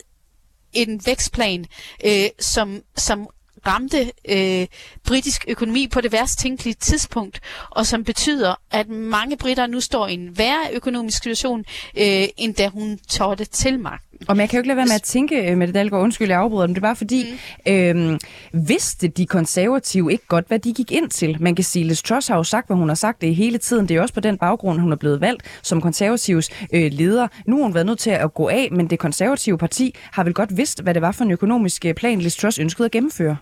en 0.72 1.00
vækstplan, 1.06 1.66
øh, 2.05 2.26
som, 2.40 2.82
som 2.96 3.28
ramte 3.66 4.12
øh, 4.28 4.66
britisk 5.05 5.44
økonomi 5.49 5.88
på 5.88 6.00
det 6.00 6.12
værst 6.12 6.38
tænkelige 6.38 6.75
tidspunkt, 6.75 7.40
og 7.70 7.87
som 7.87 8.05
betyder, 8.05 8.55
at 8.70 8.88
mange 8.88 9.37
britter 9.37 9.66
nu 9.66 9.81
står 9.81 10.06
i 10.06 10.14
en 10.14 10.38
værre 10.38 10.72
økonomisk 10.72 11.16
situation, 11.16 11.64
øh, 11.96 12.28
end 12.37 12.55
da 12.55 12.69
hun 12.69 12.99
trådte 13.08 13.44
til 13.44 13.78
magten. 13.78 14.07
Og 14.29 14.37
man 14.37 14.49
kan 14.49 14.56
jo 14.56 14.61
ikke 14.61 14.69
lade 14.69 14.76
være 14.76 14.87
med 14.87 14.94
at 14.94 15.03
tænke, 15.03 15.50
øh, 15.50 15.59
med 15.59 15.67
det 15.67 15.75
Dalgaard, 15.75 16.03
undskyld, 16.03 16.29
jeg 16.29 16.38
afbryder, 16.38 16.67
men 16.67 16.75
det 16.75 16.82
var 16.82 16.94
fordi, 16.94 17.26
mm. 17.67 17.73
øhm, 17.73 18.19
vidste 18.53 19.09
de 19.09 19.26
konservative 19.26 20.12
ikke 20.12 20.26
godt, 20.26 20.49
hvad 20.49 20.59
de 20.59 20.73
gik 20.73 20.93
ind 20.93 21.11
til? 21.11 21.37
Man 21.41 21.55
kan 21.55 21.65
sige, 21.65 21.85
Liz 21.85 22.03
Truss 22.03 22.29
har 22.29 22.37
jo 22.37 22.43
sagt, 22.43 22.67
hvad 22.67 22.76
hun 22.76 22.88
har 22.88 22.94
sagt 22.94 23.20
det 23.20 23.35
hele 23.35 23.59
tiden. 23.59 23.88
Det 23.88 23.97
er 23.97 24.03
også 24.03 24.15
på 24.15 24.20
den 24.20 24.38
baggrund, 24.38 24.81
hun 24.81 24.93
er 24.93 24.97
blevet 24.97 25.20
valgt 25.20 25.43
som 25.62 25.81
konservativs 25.81 26.50
øh, 26.73 26.93
leder. 26.93 27.29
Nu 27.47 27.56
har 27.56 27.62
hun 27.62 27.75
været 27.75 27.87
nødt 27.87 27.99
til 27.99 28.11
at 28.11 28.35
gå 28.35 28.49
af, 28.49 28.69
men 28.73 28.91
det 28.91 28.99
konservative 28.99 29.59
parti 29.59 29.94
har 30.12 30.25
vel 30.25 30.35
godt 30.35 30.56
vidst, 30.56 30.82
hvad 30.82 30.94
det 30.94 31.03
var 31.03 31.12
for 31.12 31.25
en 31.25 31.31
økonomisk 31.31 31.85
øh, 31.85 31.94
plan, 31.94 32.20
Liz 32.20 32.37
Truss 32.37 32.59
ønskede 32.59 32.85
at 32.85 32.93
gennemføre. 32.93 33.37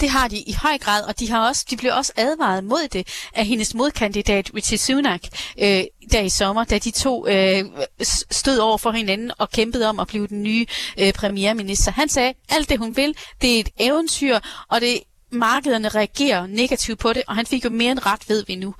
Det 0.00 0.10
har 0.10 0.28
de 0.28 0.38
i 0.38 0.52
høj 0.62 0.78
grad, 0.78 1.02
og 1.02 1.18
de 1.18 1.30
har 1.30 1.48
også 1.48 1.64
de 1.70 1.76
blev 1.76 1.92
også 1.94 2.12
advaret 2.16 2.64
mod 2.64 2.88
det 2.88 3.08
af 3.34 3.46
hendes 3.46 3.74
modkandidat 3.74 4.50
Richie 4.54 4.78
Sunak 4.78 5.20
øh, 5.58 5.84
der 6.12 6.20
i 6.20 6.28
sommer, 6.28 6.64
da 6.64 6.78
de 6.78 6.90
to 6.90 7.26
øh, 7.28 7.64
stod 8.30 8.58
over 8.58 8.78
for 8.78 8.90
hinanden 8.90 9.30
og 9.38 9.50
kæmpede 9.50 9.88
om 9.88 10.00
at 10.00 10.06
blive 10.06 10.26
den 10.26 10.42
nye 10.42 10.66
øh, 10.98 11.12
premierminister. 11.12 11.92
Han 11.92 12.08
sagde, 12.08 12.34
alt 12.48 12.68
det 12.68 12.78
hun 12.78 12.96
vil, 12.96 13.16
det 13.42 13.56
er 13.56 13.60
et 13.60 13.68
eventyr, 13.78 14.38
og 14.68 14.80
det 14.80 15.00
markederne 15.32 15.88
reagerer 15.88 16.46
negativt 16.46 16.98
på 16.98 17.12
det, 17.12 17.22
og 17.28 17.36
han 17.36 17.46
fik 17.46 17.64
jo 17.64 17.70
mere 17.70 17.92
end 17.92 18.06
ret, 18.06 18.28
ved 18.28 18.44
vi 18.46 18.54
nu. 18.54 18.74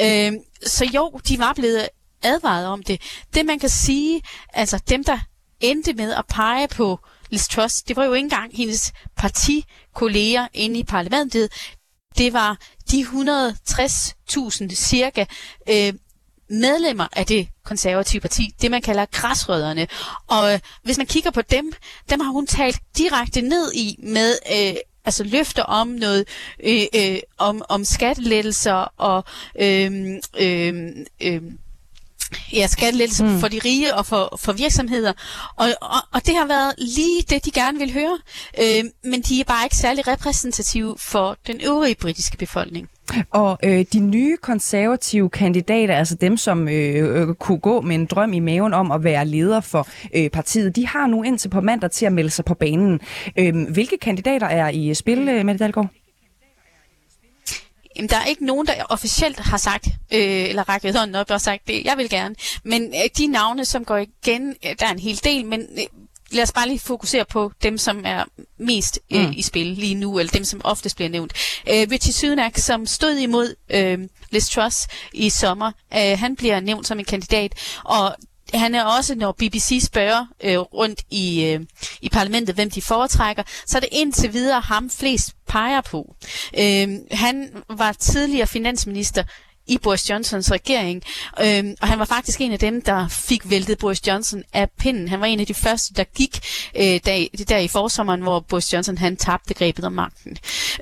Øh, 0.00 0.32
så 0.66 0.84
jo, 0.94 1.20
de 1.28 1.38
var 1.38 1.52
blevet 1.52 1.88
advaret 2.22 2.66
om 2.66 2.82
det. 2.82 3.00
Det 3.34 3.46
man 3.46 3.58
kan 3.58 3.68
sige, 3.68 4.22
altså 4.52 4.78
dem, 4.88 5.04
der 5.04 5.18
endte 5.60 5.92
med 5.92 6.12
at 6.12 6.24
pege 6.28 6.68
på 6.68 6.98
Liz 7.34 7.48
Truss, 7.48 7.82
det 7.82 7.96
var 7.96 8.04
jo 8.04 8.12
ikke 8.12 8.24
engang 8.24 8.56
hendes 8.56 8.92
partikolleger 9.16 10.48
inde 10.52 10.78
i 10.78 10.84
parlamentet. 10.84 11.52
Det 12.18 12.32
var 12.32 12.58
de 12.90 13.00
160.000 13.00 14.74
cirka 14.74 15.24
øh, 15.68 15.92
medlemmer 16.50 17.08
af 17.12 17.26
det 17.26 17.48
konservative 17.64 18.20
parti, 18.20 18.54
det 18.62 18.70
man 18.70 18.82
kalder 18.82 19.06
græsrødderne. 19.12 19.86
Og 20.26 20.52
øh, 20.52 20.60
hvis 20.82 20.98
man 20.98 21.06
kigger 21.06 21.30
på 21.30 21.42
dem, 21.42 21.72
dem 22.10 22.20
har 22.20 22.30
hun 22.32 22.46
talt 22.46 22.80
direkte 22.98 23.42
ned 23.42 23.72
i 23.72 23.96
med 23.98 24.38
øh, 24.52 24.76
altså 25.04 25.24
løfter 25.24 25.62
om 25.62 25.88
noget 25.88 26.28
øh, 26.64 26.82
øh, 26.94 27.18
om, 27.38 27.62
om 27.68 27.84
skattelettelser 27.84 28.92
og 28.96 29.24
øh, 29.60 30.20
øh, 30.40 30.88
øh, 31.22 31.42
ja, 32.52 32.66
skattelettelser 32.66 33.24
mm. 33.24 33.40
for 33.40 33.48
de 33.48 33.60
rige 33.64 33.94
og 33.94 34.06
for, 34.06 34.38
for 34.40 34.52
virksomheder. 34.52 35.12
Og, 35.56 35.68
og, 35.80 36.00
og 36.12 36.26
det 36.26 36.36
har 36.36 36.46
været 36.46 36.74
lige 36.78 37.22
det, 37.30 37.44
de 37.44 37.50
gerne 37.50 37.78
vil 37.78 37.92
høre. 37.92 38.18
Øh, 38.60 38.84
men 39.04 39.20
de 39.20 39.40
er 39.40 39.44
bare 39.44 39.64
ikke 39.64 39.76
særlig 39.76 40.08
repræsentative 40.08 40.96
for 40.98 41.36
den 41.46 41.60
øvrige 41.64 41.94
britiske 41.94 42.36
befolkning. 42.36 42.88
Og 43.30 43.58
øh, 43.64 43.84
de 43.92 44.00
nye 44.00 44.36
konservative 44.36 45.30
kandidater, 45.30 45.94
altså 45.94 46.14
dem, 46.14 46.36
som 46.36 46.68
øh, 46.68 47.20
øh, 47.20 47.34
kunne 47.34 47.58
gå 47.58 47.80
med 47.80 47.94
en 47.94 48.06
drøm 48.06 48.32
i 48.32 48.38
maven 48.38 48.74
om 48.74 48.90
at 48.90 49.04
være 49.04 49.26
leder 49.26 49.60
for 49.60 49.88
øh, 50.14 50.30
partiet, 50.30 50.76
de 50.76 50.86
har 50.86 51.06
nu 51.06 51.22
indtil 51.22 51.48
på 51.48 51.60
mandag 51.60 51.90
til 51.90 52.06
at 52.06 52.12
melde 52.12 52.30
sig 52.30 52.44
på 52.44 52.54
banen. 52.54 53.00
Øh, 53.38 53.68
hvilke 53.72 53.98
kandidater 53.98 54.46
er 54.46 54.68
i 54.68 54.94
spil, 54.94 55.28
øh, 55.28 55.46
Mette 55.46 55.58
Dahlgaard? 55.58 55.88
Jamen, 57.96 58.08
der 58.08 58.16
er 58.16 58.24
ikke 58.24 58.46
nogen, 58.46 58.66
der 58.66 58.84
officielt 58.88 59.38
har 59.38 59.56
sagt, 59.56 59.86
øh, 59.86 60.48
eller 60.48 60.68
rækket 60.68 60.96
hånden 60.96 61.14
op 61.14 61.30
og 61.30 61.40
sagt 61.40 61.66
det, 61.66 61.84
jeg 61.84 61.96
vil 61.96 62.10
gerne. 62.10 62.34
Men 62.64 62.82
øh, 62.82 63.10
de 63.18 63.26
navne, 63.26 63.64
som 63.64 63.84
går 63.84 63.96
igen, 63.96 64.56
øh, 64.66 64.74
der 64.80 64.86
er 64.86 64.90
en 64.90 64.98
hel 64.98 65.20
del, 65.24 65.46
men 65.46 65.60
øh, 65.60 65.84
lad 66.30 66.42
os 66.42 66.52
bare 66.52 66.68
lige 66.68 66.78
fokusere 66.78 67.24
på 67.24 67.52
dem, 67.62 67.78
som 67.78 68.02
er 68.04 68.24
mest 68.58 68.98
øh, 69.12 69.26
mm. 69.26 69.32
i 69.36 69.42
spil 69.42 69.66
lige 69.66 69.94
nu, 69.94 70.18
eller 70.18 70.32
dem, 70.32 70.44
som 70.44 70.60
oftest 70.64 70.96
bliver 70.96 71.08
nævnt. 71.08 71.32
Øh, 71.68 71.86
Richie 71.90 72.12
Sunak, 72.12 72.58
som 72.58 72.86
stod 72.86 73.16
imod 73.16 73.54
øh, 73.70 73.98
Liz 74.30 74.48
Truss 74.48 74.86
i 75.12 75.30
sommer, 75.30 75.72
øh, 75.94 76.18
han 76.18 76.36
bliver 76.36 76.60
nævnt 76.60 76.86
som 76.86 76.98
en 76.98 77.04
kandidat, 77.04 77.78
og 77.84 78.16
han 78.54 78.74
er 78.74 78.84
også, 78.84 79.14
når 79.14 79.32
BBC 79.32 79.80
spørger 79.82 80.26
øh, 80.44 80.58
rundt 80.58 81.02
i, 81.10 81.44
øh, 81.44 81.60
i 82.02 82.08
parlamentet, 82.08 82.54
hvem 82.54 82.70
de 82.70 82.82
foretrækker, 82.82 83.42
så 83.66 83.78
er 83.78 83.80
det 83.80 83.88
indtil 83.92 84.32
videre 84.32 84.60
ham 84.60 84.90
flest 84.90 85.34
peger 85.48 85.80
på. 85.80 86.14
Øh, 86.58 86.88
han 87.10 87.50
var 87.68 87.92
tidligere 87.92 88.46
finansminister 88.46 89.22
i 89.66 89.78
Boris 89.78 90.10
Johnsons 90.10 90.52
regering. 90.52 91.02
Øhm, 91.40 91.74
og 91.80 91.88
han 91.88 91.98
var 91.98 92.04
faktisk 92.04 92.40
en 92.40 92.52
af 92.52 92.58
dem, 92.58 92.82
der 92.82 93.08
fik 93.08 93.50
væltet 93.50 93.78
Boris 93.78 94.06
Johnson 94.06 94.42
af 94.52 94.70
pinden. 94.78 95.08
Han 95.08 95.20
var 95.20 95.26
en 95.26 95.40
af 95.40 95.46
de 95.46 95.54
første, 95.54 95.94
der 95.94 96.04
gik 96.04 96.40
øh, 96.76 97.00
der, 97.04 97.26
der 97.48 97.58
i 97.58 97.68
forsommeren, 97.68 98.20
hvor 98.20 98.40
Boris 98.40 98.72
Johnson 98.72 98.98
han 98.98 99.16
tabte 99.16 99.54
grebet 99.54 99.84
om 99.84 99.92
magten. 99.92 100.36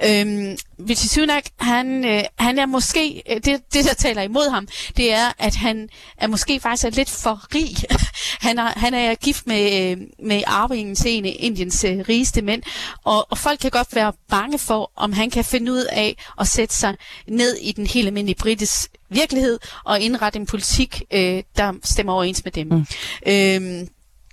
Øhm, 0.04 0.56
Rishi 0.88 1.08
Sunak, 1.08 1.44
han, 1.60 2.04
øh, 2.04 2.22
han 2.38 2.58
er 2.58 2.66
måske, 2.66 3.22
øh, 3.30 3.36
det, 3.36 3.60
det 3.74 3.84
der 3.84 3.94
taler 3.94 4.22
imod 4.22 4.50
ham, 4.50 4.68
det 4.96 5.12
er, 5.12 5.32
at 5.38 5.54
han 5.54 5.88
er 6.18 6.26
måske 6.26 6.60
faktisk 6.60 6.84
er 6.84 6.90
lidt 6.90 7.10
for 7.10 7.54
rig. 7.54 7.76
han, 8.48 8.58
er, 8.58 8.78
han 8.78 8.94
er 8.94 9.14
gift 9.14 9.46
med, 9.46 9.90
øh, 9.90 9.98
med 10.18 10.42
arvingen 10.46 10.94
til 10.94 11.10
en 11.10 11.24
af 11.24 11.36
Indiens 11.38 11.84
øh, 11.84 11.98
rigeste 12.08 12.42
mænd, 12.42 12.62
og, 13.04 13.26
og 13.30 13.38
folk 13.38 13.58
kan 13.58 13.70
godt 13.70 13.94
være 13.94 14.12
bange 14.30 14.58
for, 14.58 14.92
om 14.96 15.12
han 15.12 15.30
kan 15.30 15.44
finde 15.44 15.72
ud 15.72 15.84
af 15.92 16.16
at 16.40 16.48
sætte 16.48 16.74
sig 16.74 16.96
ned 17.28 17.56
i 17.56 17.72
den 17.72 17.86
helt 17.86 18.06
almindelige 18.06 18.38
britiske 18.40 18.98
virkelighed 19.08 19.58
og 19.84 20.00
indrette 20.00 20.38
en 20.38 20.46
politik, 20.46 21.02
øh, 21.10 21.42
der 21.56 21.72
stemmer 21.84 22.12
overens 22.12 22.44
med 22.44 22.52
dem. 22.52 22.66
Mm. 22.66 22.86
Øhm, 23.26 23.88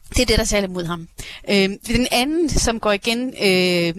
det 0.10 0.22
er 0.22 0.26
det, 0.26 0.40
der 0.40 0.46
taler 0.46 0.68
mod 0.68 0.86
ham. 0.86 1.08
Øh, 1.50 1.70
den 1.88 2.08
anden, 2.12 2.50
som 2.50 2.80
går 2.80 2.92
igen 2.92 3.34
øh, 3.44 3.94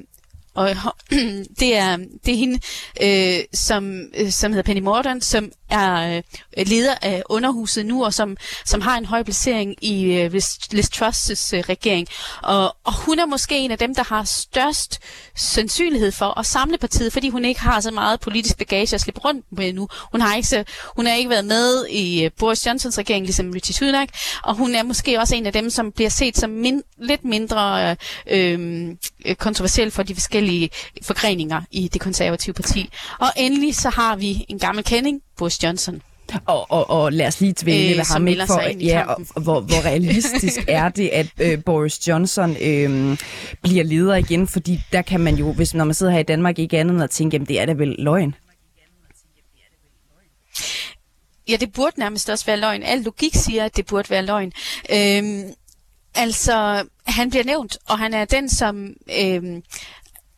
og 0.55 0.71
det 1.61 1.77
er, 1.77 1.97
det 1.97 2.35
er 2.35 2.37
hende, 2.37 2.61
øh, 3.03 3.45
som, 3.53 4.01
øh, 4.15 4.31
som 4.31 4.53
hedder 4.53 4.63
Penny 4.63 4.81
Morton, 4.81 5.21
som 5.21 5.53
er 5.71 6.17
øh, 6.17 6.67
leder 6.67 6.95
af 7.03 7.23
underhuset 7.29 7.87
nu, 7.87 8.05
og 8.05 8.15
som, 8.15 8.37
som 8.65 8.81
har 8.81 8.99
en 8.99 9.05
høj 9.05 9.23
placering 9.23 9.85
i 9.85 10.05
øh, 10.05 10.33
Liz 10.71 10.89
Truss' 11.03 11.57
øh, 11.57 11.61
regering. 11.61 12.09
Og, 12.43 12.77
og 12.85 12.95
hun 12.95 13.19
er 13.19 13.27
måske 13.27 13.59
en 13.59 13.71
af 13.71 13.79
dem, 13.79 13.95
der 13.95 14.05
har 14.05 14.25
størst 14.25 14.99
sandsynlighed 15.37 16.13
for 16.13 16.39
at 16.39 16.47
samle 16.47 16.79
partiet, 16.79 17.13
fordi 17.13 17.29
hun 17.29 17.45
ikke 17.45 17.61
har 17.61 17.81
så 17.81 17.91
meget 17.91 18.21
politisk 18.21 18.59
bagage 18.59 18.95
at 18.95 19.01
slippe 19.01 19.21
rundt 19.21 19.47
med 19.53 19.73
nu. 19.73 19.89
Hun 20.13 20.21
har 20.21 20.37
ikke, 20.37 20.49
så, 20.49 20.65
hun 20.97 21.07
har 21.07 21.15
ikke 21.15 21.31
været 21.31 21.45
med 21.45 21.87
i 21.87 22.25
øh, 22.25 22.31
Boris 22.39 22.67
Johnsons 22.67 22.99
regering, 22.99 23.25
ligesom 23.25 23.51
Richie 23.51 23.75
Sunak, 23.75 24.09
og 24.43 24.55
hun 24.55 24.75
er 24.75 24.83
måske 24.83 25.21
også 25.21 25.37
en 25.37 25.47
af 25.47 25.53
dem, 25.53 25.71
som 25.71 25.93
bliver 25.93 26.11
set 26.11 26.37
som 26.37 26.51
min, 26.51 26.83
lidt 26.99 27.25
mindre 27.25 27.91
øh, 27.91 27.97
øh, 29.27 29.35
kontroversiel 29.35 29.91
for 29.91 30.03
de 30.03 30.15
forskellige 30.15 30.40
forgreninger 31.03 31.61
i 31.71 31.89
det 31.89 32.01
konservative 32.01 32.55
parti. 32.55 32.91
Og 33.19 33.29
endelig 33.37 33.77
så 33.77 33.91
har 33.91 34.17
vi 34.17 34.45
en 34.49 34.59
gammel 34.59 34.85
kending, 34.85 35.21
Boris 35.37 35.63
Johnson. 35.63 36.03
Og, 36.47 36.71
og, 36.71 36.91
og 36.91 37.13
lad 37.13 37.27
os 37.27 37.41
lige 37.41 37.55
tvæle 37.57 38.01
øh, 38.01 38.07
ham 38.07 38.29
ikke 38.29 38.47
for, 38.47 38.63
ja, 38.81 39.03
og, 39.03 39.43
hvor, 39.43 39.61
hvor 39.61 39.85
realistisk 39.85 40.59
er 40.69 40.89
det, 40.89 41.09
at 41.09 41.27
øh, 41.41 41.65
Boris 41.65 42.09
Johnson 42.09 42.57
øh, 42.61 43.19
bliver 43.63 43.85
leder 43.85 44.15
igen, 44.15 44.49
fordi 44.49 44.81
der 44.93 45.03
kan 45.03 45.21
man 45.21 45.35
jo, 45.35 45.53
hvis 45.53 45.75
når 45.75 45.85
man 45.85 45.95
sidder 45.95 46.13
her 46.13 46.19
i 46.21 46.23
Danmark, 46.23 46.59
ikke 46.59 46.79
andet 46.79 46.95
end 46.95 47.03
at 47.03 47.11
tænke, 47.11 47.35
jamen 47.35 47.49
det 47.49 47.61
er 47.61 47.67
da 47.67 47.73
vel 47.73 47.97
løgn. 47.99 48.35
Ja, 51.49 51.57
det 51.57 51.73
burde 51.73 51.99
nærmest 51.99 52.31
også 52.31 52.47
være 52.47 52.57
løgn. 52.57 52.83
Al 52.83 52.99
logik 53.01 53.35
siger, 53.35 53.65
at 53.65 53.77
det 53.77 53.87
burde 53.87 54.11
være 54.11 54.27
løgn. 54.27 54.53
Øhm, 54.93 55.45
altså, 56.15 56.85
han 57.07 57.31
bliver 57.31 57.45
nævnt, 57.45 57.79
og 57.89 57.99
han 57.99 58.15
er 58.15 58.25
den, 58.25 58.49
som 58.49 58.95
øhm, 59.21 59.63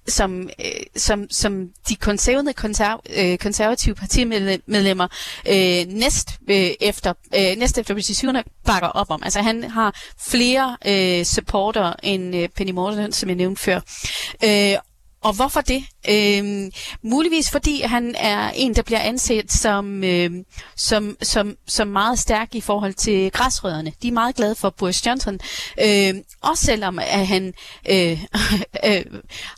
som, 0.08 0.50
øh, 0.64 0.70
som, 0.96 1.26
som 1.30 1.68
de 1.88 1.96
konservative, 1.96 2.52
konserv, 2.52 3.00
øh, 3.16 3.38
konservative 3.38 3.94
partimedlemmer 3.94 5.08
øh, 5.48 5.86
næst, 5.88 6.28
øh, 6.50 6.70
efter, 6.80 7.12
øh, 7.34 7.56
næst 7.58 7.78
efter 7.78 7.94
Rishi 7.94 8.14
Sunak 8.14 8.44
bakker 8.64 8.88
op 8.88 9.10
om. 9.10 9.22
Altså 9.22 9.42
han 9.42 9.64
har 9.64 10.00
flere 10.18 10.76
øh, 10.86 11.24
supporter 11.24 11.92
end 12.02 12.36
øh, 12.36 12.48
Penny 12.48 12.70
Morton, 12.70 13.12
som 13.12 13.28
jeg 13.28 13.36
nævnte 13.36 13.62
før. 13.62 13.80
Øh, 14.44 14.78
og 15.22 15.34
hvorfor 15.34 15.60
det? 15.60 15.84
Øhm, 16.10 16.72
muligvis 17.02 17.50
fordi 17.50 17.82
han 17.82 18.14
er 18.18 18.50
en, 18.54 18.74
der 18.74 18.82
bliver 18.82 19.00
anset 19.00 19.52
som, 19.52 20.04
øhm, 20.04 20.44
som, 20.76 21.16
som, 21.22 21.56
som 21.66 21.88
meget 21.88 22.18
stærk 22.18 22.54
i 22.54 22.60
forhold 22.60 22.94
til 22.94 23.32
græsrødderne. 23.32 23.92
De 24.02 24.08
er 24.08 24.12
meget 24.12 24.34
glade 24.34 24.54
for 24.54 24.70
Boris 24.70 25.06
Johnson. 25.06 25.40
Øhm, 25.84 26.22
også 26.40 26.64
selvom 26.64 26.98
at 26.98 27.26
han 27.26 27.54
øh, 27.90 28.10
øh, 28.86 29.04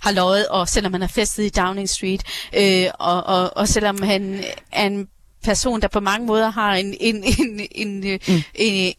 har 0.00 0.12
løjet, 0.12 0.48
og 0.48 0.68
selvom 0.68 0.92
han 0.92 1.00
har 1.00 1.08
festet 1.08 1.44
i 1.44 1.48
Downing 1.48 1.88
Street, 1.88 2.22
øh, 2.56 2.90
og, 2.98 3.22
og, 3.22 3.56
og 3.56 3.68
selvom 3.68 4.02
han 4.02 4.44
er 4.72 4.86
en 4.86 5.08
person, 5.44 5.80
der 5.80 5.88
på 5.88 6.00
mange 6.00 6.26
måder 6.26 6.50
har 6.50 6.74
en, 6.74 6.94
en, 7.00 7.24
en, 7.24 7.60
en, 7.74 8.04
en, 8.04 8.20
mm. 8.28 8.42
en, 8.54 8.94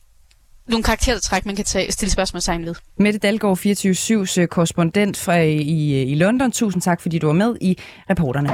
nogle 0.67 0.83
karaktertræk, 0.83 1.45
man 1.45 1.55
kan 1.55 1.65
tage, 1.65 1.91
stille 1.91 2.11
spørgsmålstegn 2.11 2.65
ved. 2.65 2.75
Mette 2.99 3.19
Dalgaard, 3.19 3.57
24-7's 3.57 4.41
øh, 4.41 4.47
korrespondent 4.47 5.17
fra 5.17 5.39
øh, 5.39 5.45
i, 5.45 6.01
øh, 6.01 6.11
i 6.11 6.15
London. 6.15 6.51
Tusind 6.51 6.81
tak, 6.81 7.01
fordi 7.01 7.19
du 7.19 7.27
var 7.27 7.33
med 7.33 7.55
i 7.61 7.77
reporterne. 8.09 8.49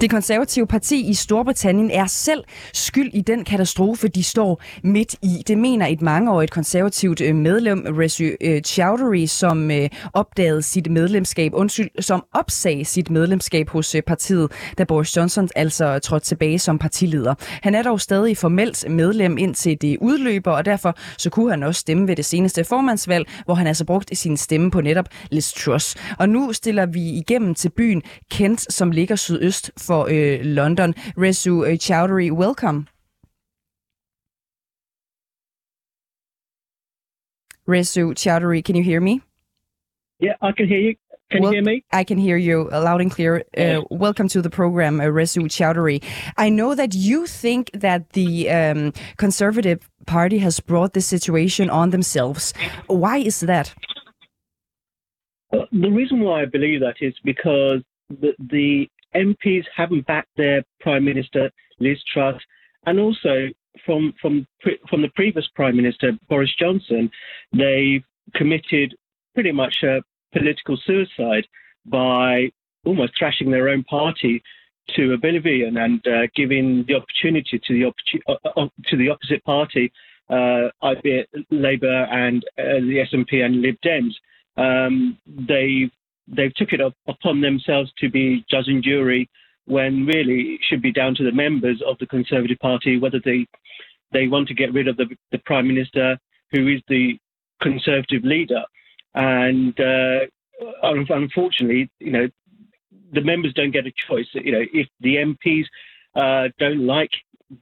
Det 0.00 0.10
konservative 0.10 0.66
parti 0.66 1.08
i 1.08 1.14
Storbritannien 1.14 1.90
er 1.90 2.06
selv 2.06 2.44
skyld 2.72 3.10
i 3.14 3.20
den 3.20 3.44
katastrofe, 3.44 4.08
de 4.08 4.22
står 4.22 4.62
midt 4.82 5.14
i. 5.22 5.42
Det 5.46 5.58
mener 5.58 5.86
et 5.86 6.02
mangeårigt 6.02 6.50
konservativt 6.50 7.20
øh, 7.20 7.34
medlem, 7.34 7.86
Resu 7.98 8.24
øh, 8.40 8.62
Chowdhury, 8.62 9.26
som 9.26 9.70
øh, 9.70 9.88
opdagede 10.12 10.62
sit 10.62 10.90
medlemskab, 10.90 11.52
undskyld, 11.54 12.02
som 12.02 12.24
opsag 12.32 12.86
sit 12.86 13.10
medlemskab 13.10 13.68
hos 13.68 13.96
partiet, 14.06 14.52
da 14.78 14.84
Boris 14.84 15.16
Johnson 15.16 15.48
altså 15.56 15.98
trådte 15.98 16.26
tilbage 16.26 16.58
som 16.58 16.78
partileder. 16.78 17.34
Han 17.40 17.74
er 17.74 17.82
dog 17.82 18.00
stadig 18.00 18.36
formelt 18.36 18.90
medlem 18.90 19.38
indtil 19.38 19.82
det 19.82 19.96
udløber, 20.00 20.50
og 20.50 20.64
derfor 20.64 20.96
så 21.18 21.30
kunne 21.30 21.50
han 21.50 21.62
også 21.62 21.80
stemme 21.80 22.08
ved 22.08 22.16
det 22.16 22.24
seneste 22.24 22.64
formandsvalg, 22.64 23.28
hvor 23.44 23.54
han 23.54 23.66
altså 23.66 23.84
brugte 23.84 24.16
sin 24.16 24.36
stemme 24.36 24.70
på 24.70 24.80
netop 24.80 25.08
Liz 25.30 25.52
Truss. 25.52 25.96
Og 26.18 26.28
nu 26.28 26.52
stiller 26.52 26.86
vi 26.86 27.00
igennem 27.00 27.54
til 27.54 27.68
byen 27.68 28.02
Kent, 28.30 28.72
som 28.72 28.90
ligger 28.90 29.16
sydøst 29.16 29.70
for 29.76 30.08
uh, 30.08 30.38
London. 30.42 30.94
Resu 31.16 31.62
uh, 31.62 31.76
Chowdhury, 31.76 32.30
welcome. 32.30 32.88
Resu 37.66 38.12
Chowdhury, 38.14 38.64
can 38.64 38.76
you 38.76 38.82
hear 38.82 39.00
me? 39.00 39.22
Yeah, 40.18 40.34
I 40.42 40.52
can 40.52 40.68
hear 40.68 40.78
you. 40.78 40.96
Can 41.30 41.42
well, 41.42 41.52
you 41.52 41.56
hear 41.56 41.64
me? 41.64 41.84
I 41.92 42.04
can 42.04 42.18
hear 42.18 42.36
you 42.36 42.68
loud 42.70 43.00
and 43.00 43.10
clear. 43.10 43.44
Uh, 43.56 43.80
welcome 43.90 44.28
to 44.28 44.42
the 44.42 44.50
program, 44.50 45.00
uh, 45.00 45.04
Resu 45.04 45.44
Chowdhury. 45.44 46.02
I 46.36 46.50
know 46.50 46.74
that 46.74 46.94
you 46.94 47.26
think 47.26 47.70
that 47.72 48.10
the 48.10 48.50
um, 48.50 48.92
Conservative 49.16 49.88
Party 50.06 50.38
has 50.38 50.60
brought 50.60 50.92
this 50.92 51.06
situation 51.06 51.70
on 51.70 51.90
themselves. 51.90 52.52
Why 52.86 53.16
is 53.18 53.40
that? 53.40 53.74
Well, 55.50 55.66
the 55.72 55.90
reason 55.90 56.20
why 56.20 56.42
I 56.42 56.44
believe 56.44 56.80
that 56.80 56.96
is 57.00 57.14
because 57.24 57.80
the, 58.10 58.34
the 58.38 58.88
MPs 59.14 59.64
haven't 59.74 60.06
backed 60.06 60.36
their 60.36 60.62
Prime 60.80 61.04
Minister, 61.04 61.50
Liz 61.80 61.98
Truss, 62.12 62.40
and 62.86 62.98
also 62.98 63.48
from 63.84 64.14
from 64.20 64.46
from 64.88 65.02
the 65.02 65.10
previous 65.14 65.46
Prime 65.54 65.76
Minister 65.76 66.12
Boris 66.28 66.54
Johnson, 66.58 67.10
they've 67.52 68.04
committed 68.34 68.94
pretty 69.34 69.52
much 69.52 69.76
a 69.82 70.00
political 70.32 70.76
suicide 70.84 71.46
by 71.86 72.50
almost 72.84 73.12
thrashing 73.18 73.50
their 73.50 73.68
own 73.68 73.84
party 73.84 74.42
to 74.96 75.12
oblivion 75.14 75.76
and 75.76 76.06
uh, 76.06 76.26
giving 76.36 76.84
the 76.86 76.94
opportunity 76.94 77.60
to 77.66 77.72
the 77.72 77.86
uh, 78.28 78.34
uh, 78.56 78.68
to 78.86 78.96
the 78.96 79.08
opposite 79.08 79.42
party, 79.44 79.92
uh, 80.28 80.68
Labour 81.50 82.04
and 82.04 82.44
uh, 82.58 82.80
the 82.80 83.04
SNP 83.12 83.44
and 83.44 83.62
Lib 83.62 83.76
Dems. 83.84 84.14
Um, 84.56 85.18
they've 85.26 85.90
they've 86.26 86.54
took 86.54 86.72
it 86.72 86.80
up 86.80 86.94
upon 87.06 87.40
themselves 87.40 87.92
to 87.98 88.08
be 88.08 88.44
judge 88.50 88.68
and 88.68 88.82
jury 88.82 89.28
when 89.66 90.06
really 90.06 90.54
it 90.54 90.60
should 90.62 90.82
be 90.82 90.92
down 90.92 91.14
to 91.14 91.24
the 91.24 91.32
members 91.32 91.82
of 91.86 91.96
the 91.98 92.06
Conservative 92.06 92.58
Party 92.58 92.98
whether 92.98 93.20
they 93.24 93.46
they 94.14 94.28
want 94.28 94.48
to 94.48 94.54
get 94.54 94.72
rid 94.72 94.88
of 94.88 94.96
the, 94.96 95.06
the 95.32 95.38
Prime 95.38 95.68
Minister, 95.68 96.18
who 96.52 96.68
is 96.68 96.80
the 96.88 97.18
Conservative 97.60 98.24
leader. 98.24 98.62
And 99.14 99.78
uh, 99.78 100.20
unfortunately, 100.82 101.90
you 101.98 102.12
know, 102.12 102.28
the 103.12 103.20
members 103.20 103.52
don't 103.52 103.72
get 103.72 103.86
a 103.86 103.92
choice. 104.08 104.26
You 104.32 104.52
know, 104.52 104.64
if 104.72 104.88
the 105.00 105.16
MPs 105.16 105.66
uh, 106.14 106.48
don't 106.58 106.86
like 106.86 107.10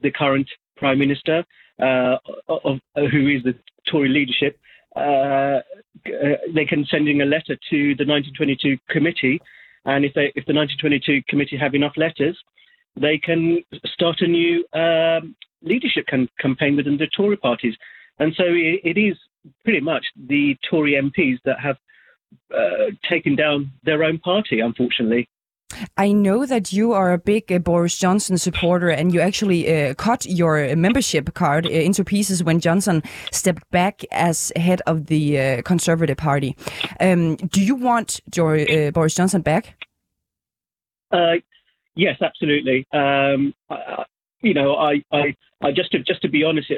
the 0.01 0.11
current 0.11 0.49
Prime 0.77 0.99
Minister, 0.99 1.43
uh, 1.81 2.17
of, 2.47 2.79
of, 2.95 3.11
who 3.11 3.27
is 3.27 3.43
the 3.43 3.55
Tory 3.87 4.09
leadership, 4.09 4.57
uh, 4.95 5.59
uh, 6.07 6.37
they 6.53 6.65
can 6.65 6.85
send 6.89 7.07
in 7.07 7.21
a 7.21 7.25
letter 7.25 7.55
to 7.69 7.95
the 7.95 8.05
1922 8.05 8.77
committee, 8.89 9.41
and 9.85 10.05
if 10.05 10.13
they 10.13 10.31
if 10.35 10.45
the 10.45 10.53
1922 10.53 11.21
committee 11.27 11.57
have 11.57 11.75
enough 11.75 11.93
letters, 11.97 12.37
they 12.95 13.17
can 13.17 13.59
start 13.85 14.21
a 14.21 14.27
new 14.27 14.65
um, 14.73 15.35
leadership 15.61 16.05
can, 16.07 16.27
campaign 16.39 16.75
within 16.75 16.97
the 16.97 17.07
Tory 17.15 17.37
parties, 17.37 17.75
and 18.19 18.33
so 18.35 18.43
it, 18.45 18.81
it 18.83 18.99
is 18.99 19.17
pretty 19.63 19.81
much 19.81 20.05
the 20.27 20.55
Tory 20.69 20.93
MPs 20.93 21.39
that 21.45 21.59
have 21.59 21.77
uh, 22.53 22.91
taken 23.09 23.35
down 23.35 23.71
their 23.83 24.03
own 24.03 24.17
party, 24.19 24.59
unfortunately. 24.59 25.27
I 25.97 26.11
know 26.11 26.45
that 26.45 26.73
you 26.73 26.93
are 26.93 27.13
a 27.13 27.17
big 27.17 27.51
uh, 27.51 27.59
Boris 27.59 27.97
Johnson 27.97 28.37
supporter 28.37 28.89
and 28.89 29.13
you 29.13 29.21
actually 29.21 29.89
uh, 29.89 29.93
cut 29.95 30.25
your 30.25 30.75
membership 30.75 31.33
card 31.33 31.65
uh, 31.65 31.69
into 31.69 32.03
pieces 32.03 32.43
when 32.43 32.59
Johnson 32.59 33.03
stepped 33.31 33.69
back 33.71 34.03
as 34.11 34.51
head 34.55 34.81
of 34.87 35.07
the 35.07 35.39
uh, 35.39 35.61
Conservative 35.63 36.17
Party. 36.17 36.55
Um, 36.99 37.35
do 37.35 37.63
you 37.63 37.75
want 37.75 38.21
your, 38.35 38.59
uh, 38.59 38.91
Boris 38.91 39.15
Johnson 39.15 39.41
back? 39.41 39.75
Uh, 41.11 41.35
yes, 41.95 42.21
absolutely. 42.21 42.87
Um, 42.91 43.53
I, 43.69 44.03
you 44.41 44.53
know, 44.53 44.75
I, 44.75 45.03
I, 45.11 45.35
I 45.61 45.71
just 45.71 45.91
to 45.91 45.99
just 45.99 46.21
to 46.23 46.27
be 46.27 46.43
honest, 46.43 46.69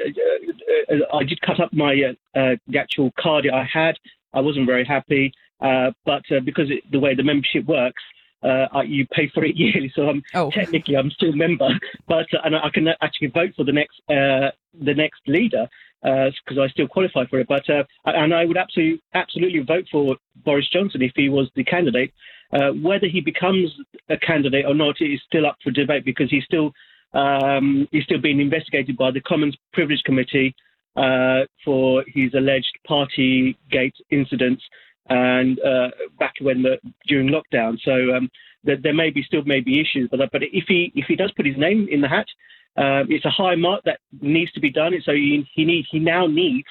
I 1.12 1.24
did 1.24 1.40
cut 1.40 1.58
up 1.58 1.72
my 1.72 2.14
the 2.34 2.78
actual 2.78 3.12
card 3.18 3.48
I 3.52 3.64
had. 3.64 3.96
I 4.32 4.40
wasn't 4.40 4.66
very 4.66 4.84
happy, 4.84 5.32
but 5.60 6.22
because 6.44 6.70
it, 6.70 6.84
the 6.92 7.00
way 7.00 7.14
the 7.16 7.24
membership 7.24 7.64
works, 7.66 8.02
Uh, 8.42 8.66
I, 8.72 8.82
you 8.82 9.06
pay 9.06 9.30
for 9.32 9.44
it 9.44 9.56
yearly. 9.56 9.92
So 9.94 10.08
I'm 10.08 10.22
oh. 10.34 10.50
technically 10.50 10.96
I'm 10.96 11.10
still 11.10 11.32
a 11.32 11.36
member, 11.36 11.68
but 12.06 12.26
uh, 12.34 12.38
and 12.44 12.54
I 12.56 12.68
can 12.72 12.88
uh, 12.88 12.94
actually 13.00 13.28
vote 13.28 13.52
for 13.56 13.64
the 13.64 13.72
next 13.72 14.00
the 14.08 14.94
next 14.94 15.20
leader 15.26 15.68
because 16.02 16.58
I 16.60 16.68
still 16.68 16.86
qualify 16.86 17.24
for 17.26 17.40
it. 17.40 17.48
But 17.48 17.64
and 18.04 18.34
I 18.34 18.44
would 18.44 18.56
absolutely 18.56 19.02
absolutely 19.14 19.60
vote 19.60 19.86
for 19.90 20.16
Boris 20.44 20.68
Johnson 20.70 21.02
if 21.02 21.12
he 21.16 21.28
was 21.28 21.50
the 21.56 21.64
candidate. 21.64 22.12
whether 22.50 23.06
he 23.06 23.20
becomes 23.20 23.72
a 24.08 24.16
candidate 24.18 24.66
or 24.66 24.74
not 24.74 24.96
is 25.00 25.20
still 25.26 25.46
up 25.46 25.56
for 25.62 25.70
debate 25.70 26.04
because 26.04 26.30
he's 26.30 26.44
still 26.44 26.72
um, 27.12 27.88
he's 27.90 28.04
still 28.04 28.20
being 28.20 28.40
investigated 28.40 28.96
by 28.96 29.10
the 29.10 29.20
Commons 29.20 29.56
Privilege 29.72 30.02
Committee 30.04 30.54
uh, 30.96 31.40
for 31.64 32.04
his 32.06 32.32
alleged 32.34 32.78
party 32.86 33.56
gate 33.70 33.94
incidents 34.10 34.62
and 35.08 35.58
uh, 35.60 35.88
back 36.18 36.34
when 36.40 36.62
the 36.62 36.78
during 37.06 37.28
lockdown. 37.28 37.78
So 37.84 38.14
um, 38.16 38.30
there, 38.64 38.76
there, 38.82 38.94
may 38.94 39.10
be 39.10 39.22
still 39.22 39.44
may 39.44 39.60
be 39.60 39.80
issues, 39.80 40.08
but 40.10 40.20
but 40.32 40.42
if 40.42 40.64
he 40.68 40.92
if 40.94 41.06
he 41.08 41.16
does 41.16 41.32
put 41.36 41.46
his 41.46 41.56
name 41.56 41.88
in 41.90 42.00
the 42.00 42.08
hat, 42.08 42.26
uh, 42.76 43.04
it's 43.08 43.24
a 43.24 43.30
high 43.30 43.54
mark 43.54 43.82
that 43.84 44.00
needs 44.20 44.52
to 44.52 44.60
be 44.60 44.70
done. 44.70 44.92
So 45.04 45.12
he 45.12 45.48
he 45.54 45.64
needs 45.64 45.88
he 45.90 45.98
now 45.98 46.26
needs 46.26 46.68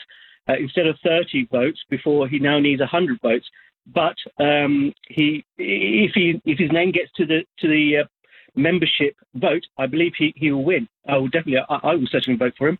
uh, 0.47 0.53
instead 0.59 0.87
of 0.87 0.97
30 1.03 1.47
votes 1.51 1.79
before 1.89 2.27
he 2.27 2.39
now 2.39 2.59
needs 2.59 2.79
100 2.79 3.19
votes. 3.21 3.47
But 3.87 4.15
um, 4.39 4.93
he 5.07 5.45
if 5.57 6.11
he 6.13 6.41
if 6.45 6.57
his 6.57 6.71
name 6.71 6.91
gets 6.91 7.11
to 7.17 7.25
the 7.25 7.45
to 7.59 7.67
the 7.67 8.03
uh, 8.03 8.07
membership 8.55 9.15
vote, 9.35 9.65
I 9.77 9.85
believe 9.87 10.13
he, 10.17 10.33
he 10.35 10.51
will 10.51 10.63
win. 10.63 10.87
I 11.07 11.17
will 11.17 11.27
definitely, 11.27 11.59
I, 11.69 11.75
I 11.83 11.95
will 11.95 12.07
certainly 12.09 12.37
vote 12.37 12.53
for 12.57 12.69
him. 12.69 12.79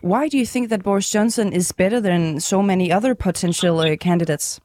Why 0.00 0.28
do 0.28 0.38
you 0.38 0.46
think 0.46 0.68
that 0.68 0.82
Boris 0.82 1.10
Johnson 1.10 1.52
is 1.52 1.72
better 1.72 2.00
than 2.00 2.40
so 2.40 2.62
many 2.62 2.92
other 2.92 3.14
potential 3.14 3.80
uh, 3.80 3.96
candidates? 3.96 4.60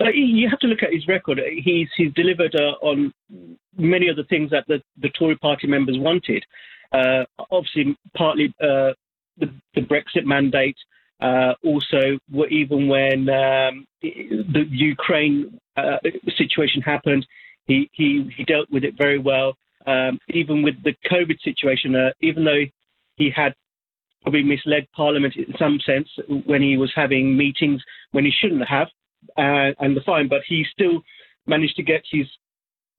Uh, 0.00 0.10
you 0.12 0.48
have 0.48 0.58
to 0.60 0.66
look 0.66 0.82
at 0.82 0.92
his 0.92 1.06
record. 1.06 1.40
He's 1.62 1.88
he's 1.96 2.12
delivered 2.14 2.54
uh, 2.54 2.84
on 2.84 3.12
many 3.76 4.08
of 4.08 4.16
the 4.16 4.24
things 4.24 4.50
that 4.50 4.64
the, 4.66 4.82
the 5.00 5.10
Tory 5.10 5.36
party 5.36 5.66
members 5.66 5.96
wanted. 5.98 6.44
Uh, 6.92 7.24
obviously, 7.50 7.96
partly 8.16 8.54
uh, 8.60 8.94
the, 9.38 9.52
the, 9.74 9.80
Brexit 9.80 10.24
mandate. 10.24 10.76
Uh, 11.20 11.54
also, 11.64 12.18
even 12.50 12.88
when 12.88 13.28
um, 13.28 13.86
the 14.02 14.64
Ukraine 14.70 15.58
situation 16.36 16.82
happened, 16.82 17.26
he, 17.66 17.90
he, 17.92 18.30
he 18.36 18.44
dealt 18.44 18.70
with 18.70 18.84
it 18.84 18.94
very 18.96 19.18
well. 19.18 19.54
Um, 19.86 20.18
even 20.28 20.62
with 20.62 20.74
the 20.82 20.94
COVID 21.10 21.40
situation, 21.42 21.94
uh, 21.94 22.10
even 22.20 22.44
though 22.44 22.64
he 23.16 23.30
had 23.34 23.54
probably 24.22 24.42
misled 24.42 24.86
Parliament 24.94 25.34
in 25.36 25.54
some 25.58 25.78
sense 25.84 26.08
when 26.46 26.62
he 26.62 26.76
was 26.76 26.92
having 26.94 27.36
meetings 27.36 27.82
when 28.12 28.24
he 28.24 28.30
shouldn't 28.30 28.66
have, 28.66 28.88
uh, 29.36 29.72
and 29.78 29.96
the 29.96 30.02
fine, 30.04 30.28
but 30.28 30.42
he 30.46 30.64
still 30.70 31.02
managed 31.46 31.76
to 31.76 31.82
get 31.82 32.02
his 32.10 32.26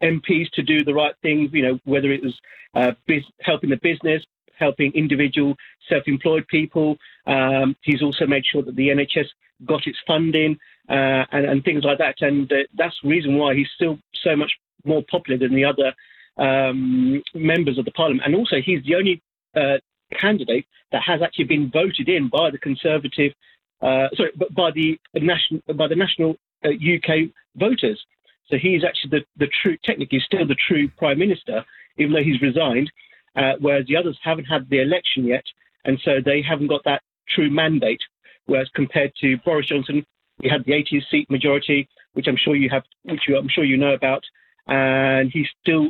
MPs 0.04 0.50
to 0.54 0.62
do 0.62 0.84
the 0.84 0.94
right 0.94 1.16
things, 1.22 1.50
you 1.54 1.64
know, 1.64 1.80
whether 1.86 2.12
it 2.12 2.24
was 2.24 2.38
uh, 2.76 2.92
biz- 3.08 3.24
helping 3.42 3.70
the 3.70 3.78
business, 3.78 4.24
helping 4.58 4.92
individual 4.94 5.56
self-employed 5.90 6.48
people. 6.48 6.98
Um, 7.26 7.76
he's 7.82 8.02
also 8.02 8.26
made 8.26 8.46
sure 8.46 8.62
that 8.62 8.76
the 8.76 8.90
NHS 8.90 9.28
got 9.66 9.88
its 9.88 9.98
funding 10.06 10.58
uh, 10.90 11.26
and, 11.32 11.46
and, 11.46 11.64
things 11.64 11.84
like 11.84 11.98
that. 12.00 12.16
And 12.22 12.52
uh, 12.52 12.56
that's 12.78 12.96
the 13.02 13.10
reason 13.10 13.38
why 13.38 13.56
he's 13.56 13.70
still 13.74 13.98
so 14.14 14.36
much 14.36 14.52
more 14.84 15.04
popular 15.10 15.40
than 15.40 15.56
the 15.56 15.66
other 15.66 15.94
um, 16.38 17.24
members 17.34 17.78
of 17.78 17.86
the 17.86 17.92
parliament. 17.92 18.24
And 18.26 18.36
also, 18.36 18.58
he's 18.64 18.84
the 18.84 18.96
only 18.96 19.22
uh, 19.56 19.78
candidate 20.20 20.66
that 20.92 21.02
has 21.04 21.22
actually 21.22 21.46
been 21.46 21.72
voted 21.72 22.10
in 22.10 22.30
by 22.30 22.52
the 22.52 22.58
Conservative, 22.58 23.34
uh, 23.82 24.08
sorry, 24.16 24.32
by 24.56 24.72
the 24.72 25.00
national 25.14 25.62
by 25.76 25.88
the 25.88 25.96
national 25.96 26.38
UK 26.64 27.10
uh, 27.10 27.60
voters. 27.60 28.04
So 28.50 28.58
he's 28.62 28.84
actually 28.84 29.20
the, 29.20 29.46
the 29.46 29.52
true, 29.62 29.76
technically 29.84 30.20
still 30.24 30.46
the 30.48 30.56
true 30.68 30.88
prime 30.98 31.18
minister, 31.18 31.66
even 31.98 32.14
though 32.14 32.24
he's 32.24 32.42
resigned, 32.42 32.92
uh, 33.36 33.54
whereas 33.60 33.86
the 33.88 33.98
others 33.98 34.20
haven't 34.24 34.46
had 34.46 34.70
the 34.70 34.82
election 34.82 35.26
yet, 35.26 35.44
and 35.84 36.00
so 36.06 36.20
they 36.24 36.44
haven't 36.48 36.68
got 36.68 36.84
that 36.86 37.02
true 37.28 37.50
mandate. 37.50 38.02
Whereas 38.46 38.70
compared 38.76 39.14
to 39.22 39.38
Boris 39.44 39.68
Johnson, 39.68 40.06
he 40.42 40.50
had 40.50 40.64
the 40.66 40.74
80 40.74 41.06
seat 41.10 41.30
majority, 41.32 41.90
which 42.14 42.28
I'm 42.28 42.38
sure 42.38 42.56
you 42.56 42.70
have, 42.70 42.84
which 43.04 43.22
you, 43.28 43.38
I'm 43.38 43.50
sure 43.50 43.64
you 43.64 43.78
know 43.78 43.94
about, 43.94 44.24
and 44.68 45.32
he's 45.32 45.48
still 45.62 45.88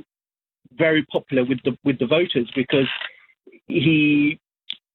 very 0.71 1.05
popular 1.05 1.43
with 1.43 1.59
the 1.63 1.77
with 1.83 1.99
the 1.99 2.07
voters 2.07 2.49
because 2.55 2.87
he 3.67 4.39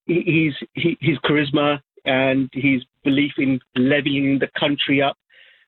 he's 0.07 0.55
he, 0.75 0.97
his 1.01 1.19
charisma 1.19 1.81
and 2.05 2.49
his 2.53 2.85
belief 3.05 3.33
in 3.39 3.61
leveling 3.77 4.39
the 4.41 4.49
country 4.59 5.03
up, 5.03 5.17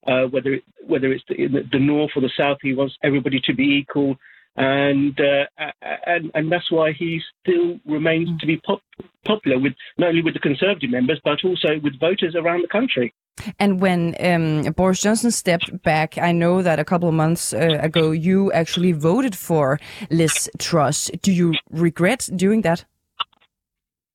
uh, 0.06 0.24
whether 0.30 0.54
it, 0.54 0.64
whether 0.86 1.12
it's 1.12 1.24
the, 1.28 1.48
the, 1.70 1.78
north 1.78 2.10
or 2.16 2.22
the 2.22 2.30
south, 2.36 2.58
he 2.62 2.74
wants 2.74 2.96
everybody 3.04 3.40
to 3.44 3.54
be 3.54 3.78
equal, 3.80 4.16
and 4.56 5.18
uh, 5.20 5.70
and 6.06 6.30
and 6.34 6.50
that's 6.50 6.70
why 6.70 6.92
he 6.92 7.20
still 7.40 7.78
remains 7.86 8.28
to 8.40 8.46
be 8.46 8.56
pop- 8.58 8.82
popular 9.24 9.58
with 9.58 9.72
not 9.98 10.08
only 10.08 10.22
with 10.22 10.34
the 10.34 10.40
conservative 10.40 10.90
members 10.90 11.20
but 11.24 11.38
also 11.44 11.78
with 11.82 11.98
voters 12.00 12.34
around 12.34 12.62
the 12.62 12.68
country. 12.68 13.14
And 13.58 13.80
when 13.80 14.14
um, 14.20 14.72
Boris 14.72 15.00
Johnson 15.00 15.30
stepped 15.30 15.82
back, 15.82 16.18
I 16.18 16.32
know 16.32 16.62
that 16.62 16.78
a 16.78 16.84
couple 16.84 17.08
of 17.08 17.14
months 17.14 17.54
uh, 17.54 17.78
ago 17.80 18.10
you 18.10 18.52
actually 18.52 18.92
voted 18.92 19.34
for 19.34 19.80
Liz 20.10 20.50
Truss. 20.58 21.10
Do 21.22 21.32
you 21.32 21.54
regret 21.70 22.28
doing 22.36 22.60
that? 22.62 22.84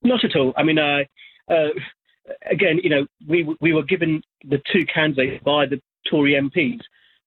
Not 0.03 0.23
at 0.23 0.35
all. 0.35 0.53
I 0.55 0.63
mean, 0.63 0.77
uh, 0.77 0.99
uh, 1.49 1.69
again, 2.49 2.79
you 2.83 2.89
know, 2.89 3.07
we 3.27 3.55
we 3.61 3.73
were 3.73 3.83
given 3.83 4.21
the 4.43 4.61
two 4.71 4.85
candidates 4.85 5.43
by 5.43 5.65
the 5.65 5.81
Tory 6.09 6.33
MPs. 6.33 6.81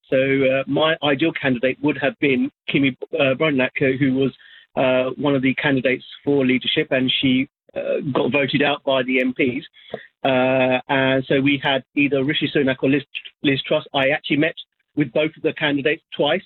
So 0.09 0.17
uh, 0.17 0.65
my 0.67 0.97
ideal 1.03 1.33
candidate 1.33 1.79
would 1.83 1.99
have 1.99 2.19
been 2.19 2.51
Kemi 2.69 2.97
uh, 3.19 3.99
who 3.99 4.15
was 4.15 4.33
uh, 4.77 5.11
one 5.17 5.35
of 5.35 5.43
the 5.43 5.55
candidates 5.55 6.05
for 6.25 6.45
leadership, 6.45 6.89
and 6.91 7.13
she 7.21 7.49
uh, 7.75 8.01
got 8.13 8.33
voted 8.33 8.63
out 8.63 8.83
by 8.85 9.03
the 9.03 9.19
MPs. 9.19 9.63
Uh, 10.23 10.81
and 10.89 11.25
so 11.27 11.41
we 11.41 11.61
had 11.63 11.85
either 11.97 12.25
Rishi 12.25 12.51
Sunak 12.55 12.77
or 12.83 12.91
Liz, 12.91 13.03
Liz 13.43 13.63
Truss. 13.63 13.85
I 13.95 14.09
actually 14.09 14.39
met 14.39 14.55
with 14.97 15.13
both 15.13 15.31
of 15.37 15.43
the 15.43 15.53
candidates 15.55 16.03
twice 16.15 16.43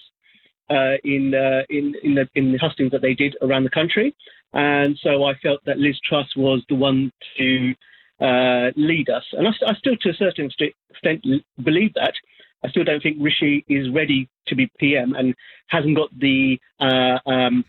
uh, 0.71 0.97
in, 1.03 1.35
uh, 1.35 1.63
in, 1.71 1.95
in, 2.03 2.15
the, 2.15 2.29
in 2.35 2.53
the 2.53 2.59
hustings 2.59 2.93
that 2.93 3.03
they 3.03 3.15
did 3.15 3.37
around 3.43 3.65
the 3.65 3.71
country. 3.71 4.15
And 4.53 4.97
so 5.03 5.25
I 5.25 5.35
felt 5.43 5.61
that 5.67 5.79
Liz 5.79 5.99
Truss 6.09 6.29
was 6.37 6.63
the 6.69 6.77
one 6.77 7.11
to 7.39 7.75
uh, 8.21 8.71
lead 8.77 9.09
us. 9.09 9.25
And 9.33 9.49
I, 9.49 9.51
I, 9.67 9.75
still, 9.75 9.97
to 10.01 10.11
a 10.11 10.15
certain 10.15 10.47
extent, 10.47 11.25
believe 11.63 11.95
that. 11.95 12.15
I 12.65 12.69
still 12.71 12.85
don't 12.85 13.03
think 13.03 13.19
Rishi 13.21 13.65
is 13.69 13.91
ready 13.91 14.29
to 14.47 14.55
be 14.55 14.71
PM 14.79 15.15
and 15.15 15.35
hasn't 15.69 15.97
got 15.97 16.09
the 16.19 16.59
uh, 16.81 17.19
um, 17.29 17.65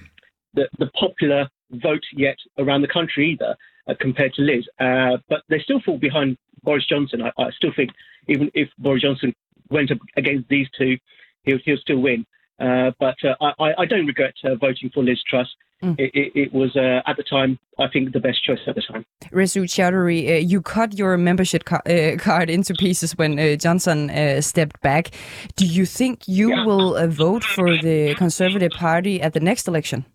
the, 0.53 0.69
the 0.79 0.87
popular 0.97 1.49
vote 1.71 2.03
yet 2.13 2.37
around 2.57 2.81
the 2.81 2.87
country 2.87 3.31
either, 3.31 3.55
uh, 3.89 3.93
compared 3.99 4.33
to 4.35 4.41
Liz. 4.41 4.65
Uh, 4.79 5.17
but 5.27 5.41
they 5.49 5.59
still 5.59 5.81
fall 5.81 5.97
behind 5.97 6.37
Boris 6.63 6.85
Johnson. 6.87 7.21
I, 7.21 7.31
I, 7.37 7.51
still 7.51 7.71
think 7.75 7.91
even 8.29 8.49
if 8.53 8.69
Boris 8.77 9.01
Johnson 9.01 9.35
went 9.69 9.91
up 9.91 9.97
against 10.15 10.47
these 10.47 10.67
two, 10.77 10.97
he'll, 11.43 11.59
he'll 11.65 11.77
still 11.77 11.99
win. 11.99 12.25
Uh, 12.57 12.91
but 12.97 13.17
I, 13.41 13.73
I, 13.79 13.85
don't 13.85 14.07
regret 14.07 14.33
voting 14.61 14.89
for 14.93 15.03
Liz 15.03 15.21
Truss. 15.29 15.53
Mm. 15.83 15.99
It, 15.99 16.11
it, 16.13 16.31
it, 16.35 16.53
was 16.53 16.75
uh, 16.75 17.01
at 17.05 17.17
the 17.17 17.23
time, 17.23 17.59
I 17.77 17.87
think, 17.91 18.13
the 18.13 18.19
best 18.19 18.43
choice 18.43 18.59
at 18.65 18.75
the 18.75 18.81
time. 18.81 19.05
Resu 19.25 19.63
Chowdhury, 19.63 20.47
you 20.47 20.61
cut 20.61 20.97
your 20.97 21.17
membership 21.17 21.65
ca- 21.65 22.15
card 22.17 22.49
into 22.49 22.73
pieces 22.73 23.17
when 23.17 23.59
Johnson 23.59 24.41
stepped 24.41 24.81
back. 24.81 25.11
Do 25.57 25.65
you 25.65 25.85
think 25.85 26.27
you 26.27 26.49
yeah. 26.49 26.65
will 26.65 27.07
vote 27.09 27.43
for 27.43 27.77
the 27.77 28.15
Conservative 28.15 28.71
Party 28.71 29.21
at 29.21 29.33
the 29.33 29.41
next 29.41 29.67
election? 29.67 30.05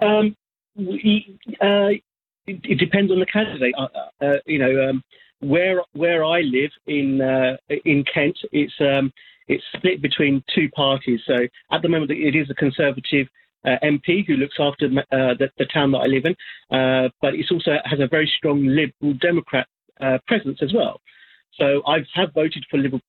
Um, 0.00 0.36
we, 0.76 1.38
uh, 1.60 1.96
it, 2.46 2.60
it, 2.64 2.78
depends 2.78 3.10
on 3.10 3.18
the 3.18 3.26
candidate. 3.26 3.74
Uh, 3.78 3.88
uh, 4.24 4.32
you 4.46 4.58
know, 4.58 4.90
um, 4.90 5.02
where 5.40 5.82
where 5.92 6.24
I 6.24 6.40
live 6.40 6.70
in 6.86 7.20
uh, 7.20 7.56
in 7.84 8.04
Kent, 8.12 8.36
it's 8.52 8.74
um, 8.80 9.12
it's 9.48 9.64
split 9.74 10.02
between 10.02 10.42
two 10.54 10.68
parties. 10.70 11.20
So 11.26 11.34
at 11.72 11.82
the 11.82 11.88
moment, 11.88 12.10
it 12.10 12.36
is 12.36 12.50
a 12.50 12.54
Conservative 12.54 13.26
uh, 13.26 13.30
MP 13.82 14.26
who 14.26 14.34
looks 14.34 14.56
after 14.58 14.86
uh, 14.86 15.34
the, 15.38 15.50
the, 15.58 15.66
town 15.66 15.92
that 15.92 15.98
I 15.98 16.06
live 16.06 16.24
in, 16.24 16.36
but 17.20 17.34
it 17.34 17.46
also 17.50 17.72
has 17.84 18.00
a 18.00 18.06
very 18.06 18.30
strong 18.36 18.64
Liberal 18.64 19.14
Democrat 19.20 19.66
presence 20.26 20.58
as 20.62 20.72
well. 20.72 21.00
So 21.58 21.82
I 21.86 21.98
have 22.14 22.34
voted 22.34 22.64
for 22.70 22.78
Liberal 22.78 23.00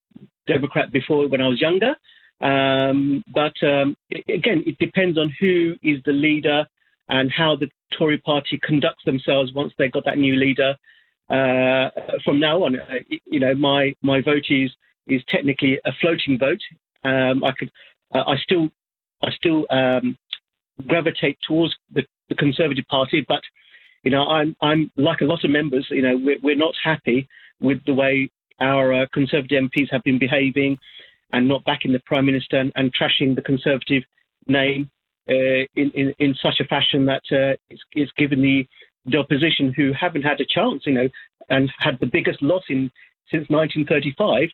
Democrat 0.47 0.91
before 0.91 1.27
when 1.27 1.41
I 1.41 1.47
was 1.47 1.61
younger. 1.61 1.95
Um, 2.39 3.23
but 3.33 3.53
um, 3.63 3.95
again, 4.29 4.63
it 4.65 4.77
depends 4.77 5.17
on 5.17 5.33
who 5.39 5.75
is 5.83 5.99
the 6.05 6.11
leader 6.11 6.65
and 7.09 7.31
how 7.31 7.55
the 7.55 7.69
Tory 7.97 8.17
party 8.17 8.59
conducts 8.61 9.03
themselves 9.05 9.53
once 9.53 9.73
they've 9.77 9.91
got 9.91 10.05
that 10.05 10.17
new 10.17 10.35
leader. 10.35 10.75
Uh, 11.29 11.89
from 12.23 12.39
now 12.39 12.63
on, 12.63 12.79
uh, 12.79 12.99
you 13.25 13.39
know, 13.39 13.53
my 13.55 13.93
my 14.01 14.21
vote 14.21 14.45
is 14.49 14.71
is 15.07 15.21
technically 15.27 15.79
a 15.85 15.91
floating 15.99 16.37
vote. 16.37 16.61
Um, 17.03 17.43
I 17.43 17.51
could 17.51 17.71
uh, 18.13 18.23
I 18.27 18.37
still 18.37 18.69
I 19.23 19.31
still 19.31 19.65
um, 19.69 20.17
gravitate 20.85 21.37
towards 21.47 21.75
the, 21.93 22.03
the 22.29 22.35
Conservative 22.35 22.85
Party, 22.89 23.25
but 23.27 23.41
you 24.03 24.11
know 24.11 24.27
I'm 24.27 24.55
I'm 24.61 24.91
like 24.97 25.21
a 25.21 25.25
lot 25.25 25.43
of 25.43 25.51
members. 25.51 25.87
You 25.89 26.01
know 26.01 26.17
we're, 26.17 26.39
we're 26.41 26.55
not 26.55 26.73
happy 26.83 27.27
with 27.59 27.83
the 27.85 27.93
way 27.93 28.29
our 28.59 28.93
uh, 28.93 29.05
Conservative 29.13 29.63
MPs 29.63 29.91
have 29.91 30.03
been 30.03 30.19
behaving 30.19 30.77
and 31.33 31.47
not 31.47 31.63
backing 31.65 31.91
the 31.91 32.01
Prime 32.05 32.25
Minister 32.25 32.57
and, 32.57 32.71
and 32.75 32.93
trashing 32.93 33.35
the 33.35 33.41
Conservative 33.41 34.03
name 34.47 34.89
uh, 35.29 35.65
in, 35.75 35.91
in 35.93 36.13
in 36.19 36.35
such 36.41 36.59
a 36.59 36.65
fashion 36.65 37.05
that 37.05 37.23
uh, 37.31 37.55
it's, 37.69 37.81
it's 37.93 38.11
given 38.17 38.41
the 38.41 38.67
the 39.05 39.17
opposition 39.17 39.73
who 39.75 39.91
haven't 39.93 40.23
had 40.23 40.39
a 40.41 40.45
chance, 40.45 40.83
you 40.85 40.93
know, 40.93 41.07
and 41.49 41.71
had 41.79 41.97
the 41.99 42.05
biggest 42.05 42.41
loss 42.41 42.63
in 42.69 42.91
since 43.31 43.49
1935, 43.49 44.49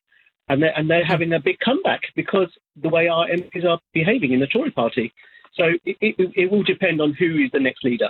and 0.49 0.61
they're, 0.61 0.77
and 0.77 0.89
they're 0.89 1.05
having 1.05 1.33
a 1.33 1.39
big 1.39 1.57
comeback 1.59 2.01
because 2.15 2.47
the 2.81 2.89
way 2.89 3.07
our 3.07 3.27
MPs 3.27 3.65
are 3.65 3.79
behaving 3.93 4.31
in 4.33 4.39
the 4.39 4.47
Tory 4.47 4.71
party. 4.71 5.13
So 5.57 5.65
it, 5.85 5.97
it, 6.01 6.15
it 6.35 6.51
will 6.51 6.63
depend 6.63 7.01
on 7.01 7.09
who 7.19 7.29
is 7.43 7.51
the 7.53 7.59
next 7.59 7.83
leader. 7.83 8.09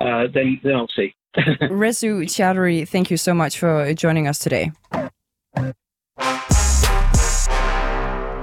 Uh, 0.00 0.24
then, 0.34 0.60
then 0.62 0.74
I'll 0.74 0.94
see. 0.96 1.14
Rezu 1.82 2.12
Chowdhury, 2.36 2.86
thank 2.86 3.10
you 3.10 3.16
so 3.16 3.34
much 3.34 3.58
for 3.58 3.92
joining 3.94 4.28
us 4.28 4.38
today. 4.38 4.70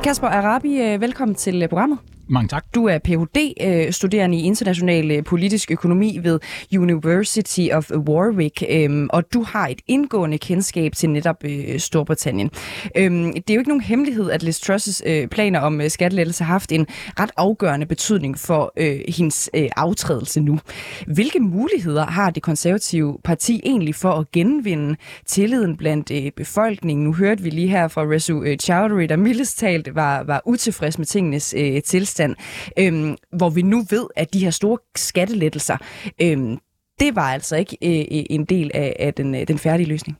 Kasper 0.03 0.27
Arabi, 0.27 0.81
øh, 0.81 1.01
velkommen 1.01 1.35
til 1.35 1.63
øh, 1.63 1.69
programmet. 1.69 1.99
Mange 2.31 2.47
tak. 2.47 2.65
Du 2.75 2.85
er 2.85 2.97
Ph.D.-studerende 2.97 4.37
øh, 4.37 4.43
i 4.43 4.45
international 4.45 5.11
øh, 5.11 5.23
politisk 5.23 5.71
økonomi 5.71 6.19
ved 6.23 6.39
University 6.77 7.67
of 7.71 7.91
Warwick, 7.91 8.63
øhm, 8.69 9.09
og 9.13 9.33
du 9.33 9.43
har 9.43 9.67
et 9.67 9.81
indgående 9.87 10.37
kendskab 10.37 10.91
til 10.95 11.09
netop 11.09 11.35
øh, 11.43 11.79
Storbritannien. 11.79 12.49
Øhm, 12.97 13.33
det 13.33 13.49
er 13.49 13.53
jo 13.53 13.59
ikke 13.59 13.69
nogen 13.69 13.81
hemmelighed, 13.81 14.31
at 14.31 14.43
Liz 14.43 14.69
Truss' 14.69 15.25
planer 15.31 15.59
om 15.59 15.81
skattelettelse 15.89 16.43
har 16.43 16.53
haft 16.53 16.71
en 16.71 16.87
ret 17.19 17.31
afgørende 17.37 17.85
betydning 17.85 18.39
for 18.39 18.73
hendes 19.11 19.49
aftrædelse 19.53 20.41
nu. 20.41 20.59
Hvilke 21.07 21.39
muligheder 21.39 22.05
har 22.05 22.29
det 22.29 22.43
konservative 22.43 23.17
parti 23.23 23.61
egentlig 23.65 23.95
for 23.95 24.11
at 24.11 24.31
genvinde 24.31 24.95
tilliden 25.27 25.77
blandt 25.77 26.35
befolkningen? 26.35 27.03
Nu 27.05 27.13
hørte 27.13 27.43
vi 27.43 27.49
lige 27.49 27.67
her 27.67 27.87
fra 27.87 28.01
Resu 28.01 28.43
Chowdhury, 28.61 29.03
der 29.03 29.15
mildest 29.15 29.57
talt 29.57 29.95
var, 29.95 30.23
var 30.23 30.41
utilfreds 30.45 30.97
med 30.97 31.05
tingenes 31.05 31.55
tilstand 31.85 32.20
tilstand, 32.21 32.35
øhm, 32.77 33.15
hvor 33.37 33.49
vi 33.49 33.61
nu 33.61 33.85
ved, 33.89 34.07
at 34.15 34.33
de 34.33 34.39
her 34.39 34.51
store 34.51 34.77
skattelettelser, 34.95 35.77
øhm, 36.21 36.57
det 36.99 37.15
var 37.15 37.33
altså 37.33 37.55
ikke 37.55 37.77
øh, 37.83 38.19
øh, 38.19 38.23
en 38.29 38.45
del 38.45 38.71
af, 38.73 38.95
af 38.99 39.13
den, 39.13 39.35
øh, 39.35 39.47
den 39.47 39.57
færdige 39.57 39.87
løsning. 39.87 40.17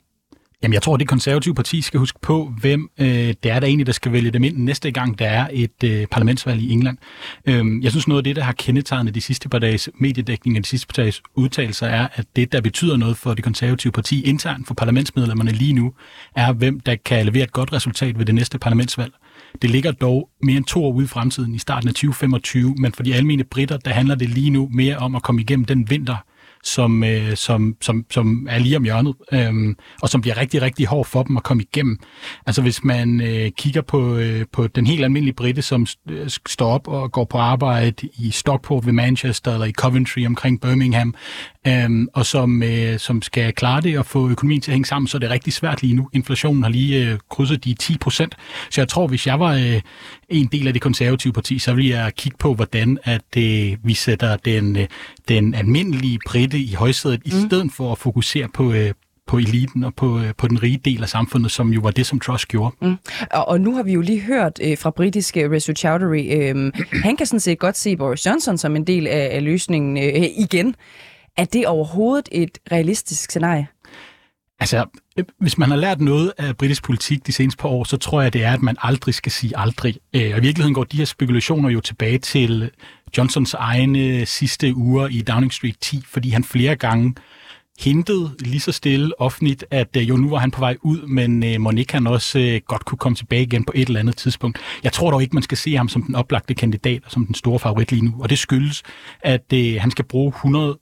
Jamen, 0.64 0.74
jeg 0.74 0.82
tror, 0.82 0.98
det 0.98 1.08
konservative 1.08 1.56
parti 1.56 1.82
skal 1.82 2.00
huske 2.00 2.20
på, 2.22 2.54
hvem 2.62 2.90
øh, 3.00 3.08
det 3.44 3.46
er, 3.46 3.60
der 3.60 3.68
egentlig 3.68 3.88
der 3.88 3.92
skal 3.92 4.12
vælge 4.12 4.32
dem 4.32 4.44
ind 4.44 4.58
næste 4.58 4.92
gang, 4.92 5.20
der 5.20 5.28
er 5.28 5.48
et 5.52 5.84
øh, 5.84 6.08
parlamentsvalg 6.12 6.62
i 6.62 6.72
England. 6.72 6.98
Øhm, 7.46 7.82
jeg 7.82 7.92
synes, 7.92 8.08
noget 8.08 8.20
af 8.20 8.24
det, 8.24 8.36
der 8.36 8.42
har 8.42 8.52
kendetegnet 8.52 9.16
de 9.16 9.22
sidste 9.22 9.50
par 9.50 9.60
dages 9.60 9.90
mediedækning 10.00 10.58
og 10.58 10.64
de 10.64 10.70
sidste 10.70 10.88
par 10.88 11.04
dages 11.04 11.22
udtalelser, 11.36 11.88
er, 11.88 12.08
at 12.14 12.26
det, 12.36 12.52
der 12.52 12.62
betyder 12.62 12.98
noget 12.98 13.18
for 13.18 13.34
det 13.34 13.44
konservative 13.44 13.92
parti 13.92 14.22
internt 14.22 14.68
for 14.68 14.74
parlamentsmedlemmerne 14.74 15.52
lige 15.52 15.74
nu, 15.74 15.94
er, 16.36 16.54
hvem 16.54 16.80
der 16.80 16.96
kan 17.06 17.26
levere 17.26 17.44
et 17.44 17.52
godt 17.52 17.74
resultat 17.74 18.18
ved 18.20 18.26
det 18.26 18.36
næste 18.36 18.60
parlamentsvalg. 18.60 19.14
Det 19.62 19.70
ligger 19.70 19.92
dog 19.92 20.30
mere 20.44 20.58
end 20.58 20.66
to 20.66 20.86
år 20.86 20.94
ude 20.94 21.04
i 21.04 21.08
fremtiden, 21.08 21.56
i 21.56 21.60
starten 21.60 21.88
af 21.88 21.94
2025, 21.94 22.76
men 22.78 22.92
for 22.92 23.04
de 23.04 23.16
almindelige 23.16 23.50
britter, 23.50 23.78
der 23.78 23.92
handler 23.92 24.16
det 24.16 24.30
lige 24.30 24.50
nu 24.50 24.70
mere 24.74 24.98
om 24.98 25.16
at 25.16 25.24
komme 25.24 25.42
igennem 25.42 25.66
den 25.66 25.90
vinter, 25.90 26.16
som, 26.64 27.04
øh, 27.04 27.36
som, 27.36 27.76
som, 27.82 28.06
som 28.12 28.48
er 28.50 28.60
lige 28.60 28.78
om 28.78 28.84
hjørnet, 28.84 29.16
øh, 29.34 29.76
og 30.02 30.10
som 30.10 30.22
bliver 30.22 30.38
rigtig, 30.38 30.62
rigtig 30.62 30.88
hård 30.88 31.06
for 31.06 31.24
dem 31.24 31.38
at 31.38 31.44
komme 31.44 31.64
igennem. 31.64 32.00
Altså 32.46 32.62
hvis 32.62 32.84
man 32.84 33.22
øh, 33.22 33.52
kigger 33.58 33.82
på, 33.82 34.16
øh, 34.16 34.46
på 34.52 34.68
den 34.68 34.88
helt 34.88 35.04
almindelige 35.04 35.36
britte, 35.36 35.62
som 35.62 35.86
st- 35.90 36.12
øh, 36.12 36.30
står 36.48 36.72
op 36.72 36.88
og 36.88 37.12
går 37.12 37.26
på 37.26 37.38
arbejde 37.38 38.08
i 38.14 38.32
Stockport 38.32 38.86
ved 38.86 38.94
Manchester 38.94 39.54
eller 39.54 39.66
i 39.66 39.72
Coventry 39.72 40.26
omkring 40.26 40.62
Birmingham, 40.62 41.16
øh, 41.68 41.90
og 42.14 42.26
som, 42.26 42.64
øh, 42.64 43.00
som 43.00 43.22
skal 43.22 43.54
klare 43.54 43.82
det 43.82 44.00
og 44.00 44.06
få 44.06 44.30
økonomien 44.30 44.62
til 44.62 44.72
at 44.72 44.74
hænge 44.74 44.88
sammen, 44.88 45.08
så 45.08 45.18
er 45.18 45.20
det 45.20 45.30
rigtig 45.30 45.54
svært 45.54 45.82
lige 45.82 45.96
nu. 45.96 46.10
Inflationen 46.14 46.64
har 46.64 46.70
lige 46.70 47.12
øh, 47.12 47.20
krydset 47.30 47.64
de 47.64 47.74
10 47.74 47.98
procent. 47.98 48.36
Så 48.70 48.82
jeg 48.82 48.88
tror, 48.88 49.08
hvis 49.08 49.28
jeg 49.28 49.40
var 49.40 49.54
øh, 49.54 49.82
en 50.32 50.48
del 50.52 50.68
af 50.68 50.74
det 50.74 50.82
konservative 50.82 51.34
parti, 51.34 51.60
så 51.60 51.74
ville 51.74 51.90
jeg 51.90 52.16
kigge 52.16 52.38
på, 52.38 52.54
hvordan 52.54 52.98
at 53.04 53.38
øh, 53.38 53.78
vi 53.84 53.94
sætter 53.94 54.38
den, 54.38 54.78
øh, 54.78 54.88
den 55.28 55.54
almindelige 55.54 56.20
britte 56.28 56.60
i 56.60 56.74
højsædet, 56.74 57.22
mm. 57.26 57.32
i 57.38 57.48
stedet 57.48 57.72
for 57.72 57.92
at 57.92 57.98
fokusere 57.98 58.48
på, 58.54 58.74
øh, 58.74 58.94
på 59.28 59.38
eliten 59.38 59.84
og 59.84 59.96
på, 59.96 60.20
øh, 60.20 60.34
på 60.38 60.48
den 60.48 60.64
rige 60.64 60.82
del 60.86 61.04
af 61.04 61.10
samfundet, 61.10 61.52
som 61.52 61.70
jo 61.70 61.82
var 61.82 61.92
det, 61.92 62.06
som 62.06 62.20
Truss 62.20 62.46
gjorde. 62.46 62.76
Mm. 62.82 62.98
Og, 63.32 63.48
og 63.48 63.62
nu 63.62 63.76
har 63.76 63.84
vi 63.84 63.94
jo 63.94 64.02
lige 64.02 64.22
hørt 64.22 64.60
øh, 64.64 64.78
fra 64.78 64.90
britiske 64.90 65.52
Resu 65.52 65.74
Chowdhury, 65.74 66.26
øh, 66.32 66.72
han 67.04 67.18
kan 67.18 67.26
sådan 67.26 67.40
set 67.40 67.60
godt 67.60 67.78
se 67.78 67.98
Boris 67.98 68.26
Johnson 68.26 68.58
som 68.58 68.76
en 68.76 68.88
del 68.88 69.08
af, 69.08 69.30
af 69.32 69.44
løsningen 69.44 69.98
øh, 69.98 70.30
igen. 70.38 70.76
Er 71.38 71.46
det 71.46 71.68
overhovedet 71.68 72.30
et 72.32 72.58
realistisk 72.72 73.30
scenarie? 73.30 73.68
Altså, 74.60 74.86
hvis 75.40 75.58
man 75.58 75.70
har 75.70 75.78
lært 75.78 76.02
noget 76.02 76.34
af 76.38 76.58
britisk 76.58 76.84
politik 76.84 77.28
de 77.28 77.32
seneste 77.32 77.58
par 77.58 77.70
år, 77.70 77.84
så 77.84 77.98
tror 77.98 78.22
jeg, 78.22 78.34
det 78.34 78.44
er, 78.44 78.54
at 78.54 78.62
man 78.62 78.76
aldrig 78.82 79.14
skal 79.14 79.32
sige 79.32 79.58
aldrig. 79.58 79.96
Øh, 80.14 80.32
og 80.34 80.38
i 80.38 80.42
virkeligheden 80.42 80.74
går 80.74 80.84
de 80.84 80.98
her 80.98 81.06
spekulationer 81.06 81.70
jo 81.70 81.80
tilbage 81.80 82.18
til 82.18 82.72
Johnsons 83.18 83.54
egne 83.54 84.26
sidste 84.26 84.76
uger 84.76 85.08
i 85.08 85.22
Downing 85.22 85.54
Street 85.54 85.76
10, 85.82 86.04
fordi 86.08 86.30
han 86.30 86.44
flere 86.44 86.76
gange 86.76 87.16
hintede 87.80 88.36
lige 88.40 88.60
så 88.60 88.72
stille 88.72 89.22
offentligt, 89.22 89.66
at 89.72 89.98
øh, 89.98 90.10
jo 90.10 90.18
nu 90.18 90.30
var 90.30 90.38
han 90.38 90.52
på 90.52 90.60
vej 90.60 90.78
ud, 90.82 91.08
men 91.08 91.44
øh, 91.44 91.86
han 91.90 92.08
også 92.08 92.40
øh, 92.40 92.62
godt 92.68 92.86
kunne 92.86 92.98
komme 92.98 93.16
tilbage 93.16 93.44
igen 93.44 93.66
på 93.66 93.72
et 93.76 93.88
eller 93.88 94.00
andet 94.00 94.18
tidspunkt. 94.18 94.60
Jeg 94.84 94.94
tror 94.94 95.12
dog 95.12 95.22
ikke, 95.22 95.34
man 95.34 95.44
skal 95.44 95.58
se 95.58 95.76
ham 95.76 95.90
som 95.90 96.04
den 96.04 96.16
oplagte 96.16 96.54
kandidat 96.54 97.02
og 97.06 97.12
som 97.12 97.26
den 97.26 97.36
store 97.36 97.60
favorit 97.60 97.92
lige 97.92 98.06
nu, 98.06 98.16
og 98.20 98.30
det 98.30 98.40
skyldes, 98.40 98.84
at 99.22 99.54
øh, 99.54 99.76
han 99.80 99.92
skal 99.92 100.06
bruge 100.06 100.30
100 100.30 100.80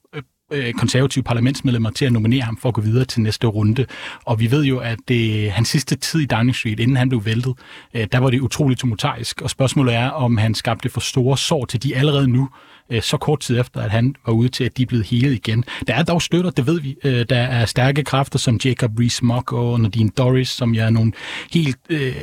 øh, 0.51 0.73
konservative 0.73 1.23
parlamentsmedlemmer 1.23 1.89
til 1.89 2.05
at 2.05 2.11
nominere 2.13 2.41
ham 2.41 2.57
for 2.57 2.69
at 2.69 2.75
gå 2.75 2.81
videre 2.81 3.05
til 3.05 3.21
næste 3.21 3.47
runde. 3.47 3.85
Og 4.25 4.39
vi 4.39 4.51
ved 4.51 4.63
jo, 4.63 4.79
at 4.79 4.97
det, 5.07 5.51
hans 5.51 5.69
sidste 5.69 5.95
tid 5.95 6.19
i 6.19 6.25
Downing 6.25 6.55
Street, 6.55 6.79
inden 6.79 6.97
han 6.97 7.09
blev 7.09 7.25
væltet, 7.25 7.53
øh, 7.93 8.07
der 8.11 8.17
var 8.17 8.29
det 8.29 8.39
utroligt 8.39 8.79
tumultarisk. 8.79 9.41
Og 9.41 9.49
spørgsmålet 9.49 9.95
er, 9.95 10.09
om 10.09 10.37
han 10.37 10.55
skabte 10.55 10.89
for 10.89 10.99
store 10.99 11.37
sår 11.37 11.65
til 11.65 11.83
de 11.83 11.95
allerede 11.95 12.27
nu 12.27 12.49
øh, 12.89 13.01
så 13.01 13.17
kort 13.17 13.39
tid 13.39 13.59
efter, 13.59 13.81
at 13.81 13.91
han 13.91 14.15
var 14.25 14.33
ude 14.33 14.49
til, 14.49 14.63
at 14.63 14.77
de 14.77 14.85
blev 14.85 15.03
helet 15.03 15.33
igen. 15.33 15.63
Der 15.87 15.95
er 15.95 16.03
dog 16.03 16.21
støtter, 16.21 16.51
det 16.51 16.67
ved 16.67 16.81
vi. 16.81 16.95
Øh, 17.03 17.25
der 17.29 17.39
er 17.39 17.65
stærke 17.65 18.03
kræfter 18.03 18.39
som 18.39 18.59
Jacob 18.65 18.91
Rees-Mogg 18.99 19.53
og 19.53 19.81
Nadine 19.81 20.09
Dorries, 20.09 20.49
som 20.49 20.75
jeg 20.75 20.85
er 20.85 20.89
nogle 20.89 21.11
helt 21.51 21.77
øh, 21.89 22.15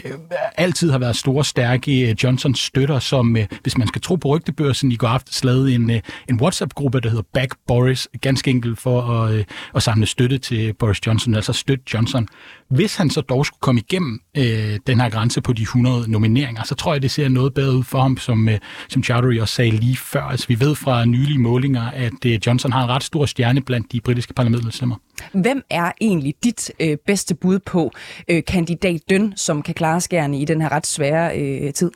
altid 0.57 0.90
har 0.90 0.98
været 0.98 1.16
store, 1.16 1.44
stærke 1.44 2.11
øh, 2.11 2.16
Johnsons 2.22 2.61
støtter, 2.61 2.98
som, 2.98 3.37
øh, 3.37 3.46
hvis 3.62 3.79
man 3.79 3.88
skal 3.88 4.02
tro 4.02 4.16
på 4.16 4.29
rygtebørsen, 4.29 4.92
i 4.92 4.96
går 4.96 5.09
aftes 5.09 5.44
lavede 5.44 5.74
en, 5.74 5.90
øh, 5.90 6.00
en 6.29 6.40
WhatsApp-gruppe, 6.40 7.00
der 7.00 7.09
hedder 7.09 7.24
Back 7.35 7.55
Boris, 7.66 8.09
ganske 8.20 8.50
enkelt 8.50 8.79
for 8.79 9.02
at, 9.02 9.35
øh, 9.35 9.44
at 9.74 9.83
samle 9.83 10.07
støtte 10.07 10.38
til 10.38 10.72
Boris 10.72 11.07
Johnson, 11.07 11.35
altså 11.35 11.52
støtte 11.52 11.85
Johnson. 11.94 12.29
Hvis 12.68 12.96
han 12.96 13.11
så 13.11 13.20
dog 13.20 13.46
skulle 13.46 13.61
komme 13.61 13.81
igennem 13.81 14.20
øh, 14.37 14.79
den 14.87 15.00
her 15.00 15.11
grænse 15.11 15.40
på 15.40 15.52
de 15.52 15.62
100 15.62 16.11
nomineringer, 16.11 16.62
så 16.64 16.74
tror 16.74 16.92
jeg, 16.92 17.02
det 17.02 17.11
ser 17.11 17.29
noget 17.29 17.55
bedre 17.55 17.76
ud 17.76 17.85
for 17.85 18.00
ham, 18.00 18.16
som, 18.16 18.48
øh, 18.48 18.59
som 18.88 19.02
Chowdhury 19.02 19.38
også 19.40 19.55
sagde 19.55 19.70
lige 19.70 19.96
før. 19.96 20.22
Altså, 20.22 20.48
vi 20.48 20.61
ved 20.61 20.74
fra 20.74 21.05
nylige 21.05 21.38
målinger, 21.38 21.90
at 21.90 22.24
øh, 22.26 22.38
Johnson 22.46 22.72
har 22.72 22.85
en 22.85 22.88
ret 22.88 23.02
stor 23.02 23.26
stjerne 23.26 23.62
blandt 23.62 23.92
de 23.92 24.00
britiske 24.00 24.35
parlamentsmedlemmer. 24.35 24.96
Hvem 25.33 25.62
er 25.70 25.92
egentlig 26.00 26.35
dit 26.44 26.72
øh, 26.81 26.96
bedste 27.07 27.35
bud 27.35 27.59
på 27.59 27.90
øh, 28.29 28.42
kandidat 28.44 29.00
Døn, 29.11 29.33
som 29.37 29.62
kan 29.62 29.74
klare 29.74 30.00
skærne 30.00 30.40
i 30.40 30.44
den 30.44 30.61
her 30.61 30.72
ret 30.72 30.87
svære 30.87 31.38
øh, 31.38 31.72
tid? 31.72 31.90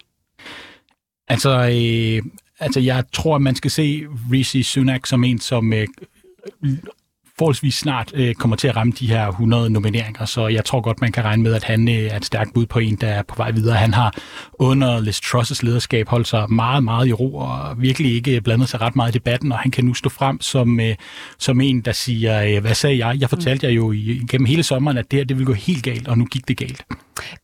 Altså, 1.28 1.50
øh, 1.50 2.33
altså, 2.61 2.80
jeg 2.80 3.04
tror, 3.12 3.37
at 3.37 3.42
man 3.42 3.54
skal 3.54 3.70
se 3.70 4.06
Rishi 4.33 4.62
Sunak 4.62 5.06
som 5.06 5.24
en, 5.24 5.38
som 5.38 5.72
øh, 5.72 5.87
forholdsvis 7.40 7.74
snart 7.74 8.12
øh, 8.14 8.35
kommer 8.35 8.57
til 8.57 8.68
at 8.68 8.76
ramme 8.76 8.92
de 8.92 9.07
her 9.07 9.29
100 9.29 9.70
nomineringer, 9.70 10.24
så 10.24 10.48
jeg 10.48 10.64
tror 10.64 10.81
godt, 10.81 11.00
man 11.00 11.12
kan 11.12 11.24
regne 11.24 11.42
med, 11.42 11.55
at 11.55 11.64
han 11.64 11.88
øh, 11.88 11.94
er 11.94 12.16
et 12.16 12.24
stærkt 12.24 12.55
bud 12.55 12.66
på 12.66 12.79
en, 12.79 12.96
der 12.96 13.07
er 13.07 13.22
på 13.22 13.35
vej 13.37 13.50
videre. 13.50 13.76
Han 13.76 13.94
har 13.94 14.14
under 14.55 15.00
Liz 15.00 15.18
Truss' 15.18 15.61
lederskab 15.62 16.09
holdt 16.09 16.29
sig 16.29 16.53
meget, 16.53 16.85
meget 16.85 17.09
i 17.09 17.12
ro 17.12 17.35
og 17.35 17.83
virkelig 17.83 18.14
ikke 18.14 18.40
blandet 18.40 18.68
sig 18.68 18.81
ret 18.81 18.96
meget 18.96 19.14
i 19.14 19.18
debatten, 19.18 19.53
og 19.53 19.59
han 19.59 19.70
kan 19.70 19.85
nu 19.85 19.94
stå 19.94 20.09
frem 20.09 20.40
som, 20.40 20.81
øh, 20.81 20.94
som 21.38 21.61
en, 21.61 21.81
der 21.81 21.92
siger, 21.92 22.42
øh, 22.44 22.61
hvad 22.61 22.74
sagde 22.74 23.07
jeg? 23.07 23.20
Jeg 23.20 23.31
fortalte 23.31 23.66
jer 23.66 23.72
jo 23.72 23.94
gennem 24.31 24.46
hele 24.46 24.62
sommeren, 24.62 24.98
at 24.98 25.11
det 25.11 25.18
her 25.18 25.24
det 25.24 25.37
ville 25.37 25.46
gå 25.46 25.53
helt 25.53 25.85
galt, 25.85 26.09
og 26.09 26.18
nu 26.18 26.24
gik 26.24 26.48
det 26.48 26.57
galt. 26.57 26.85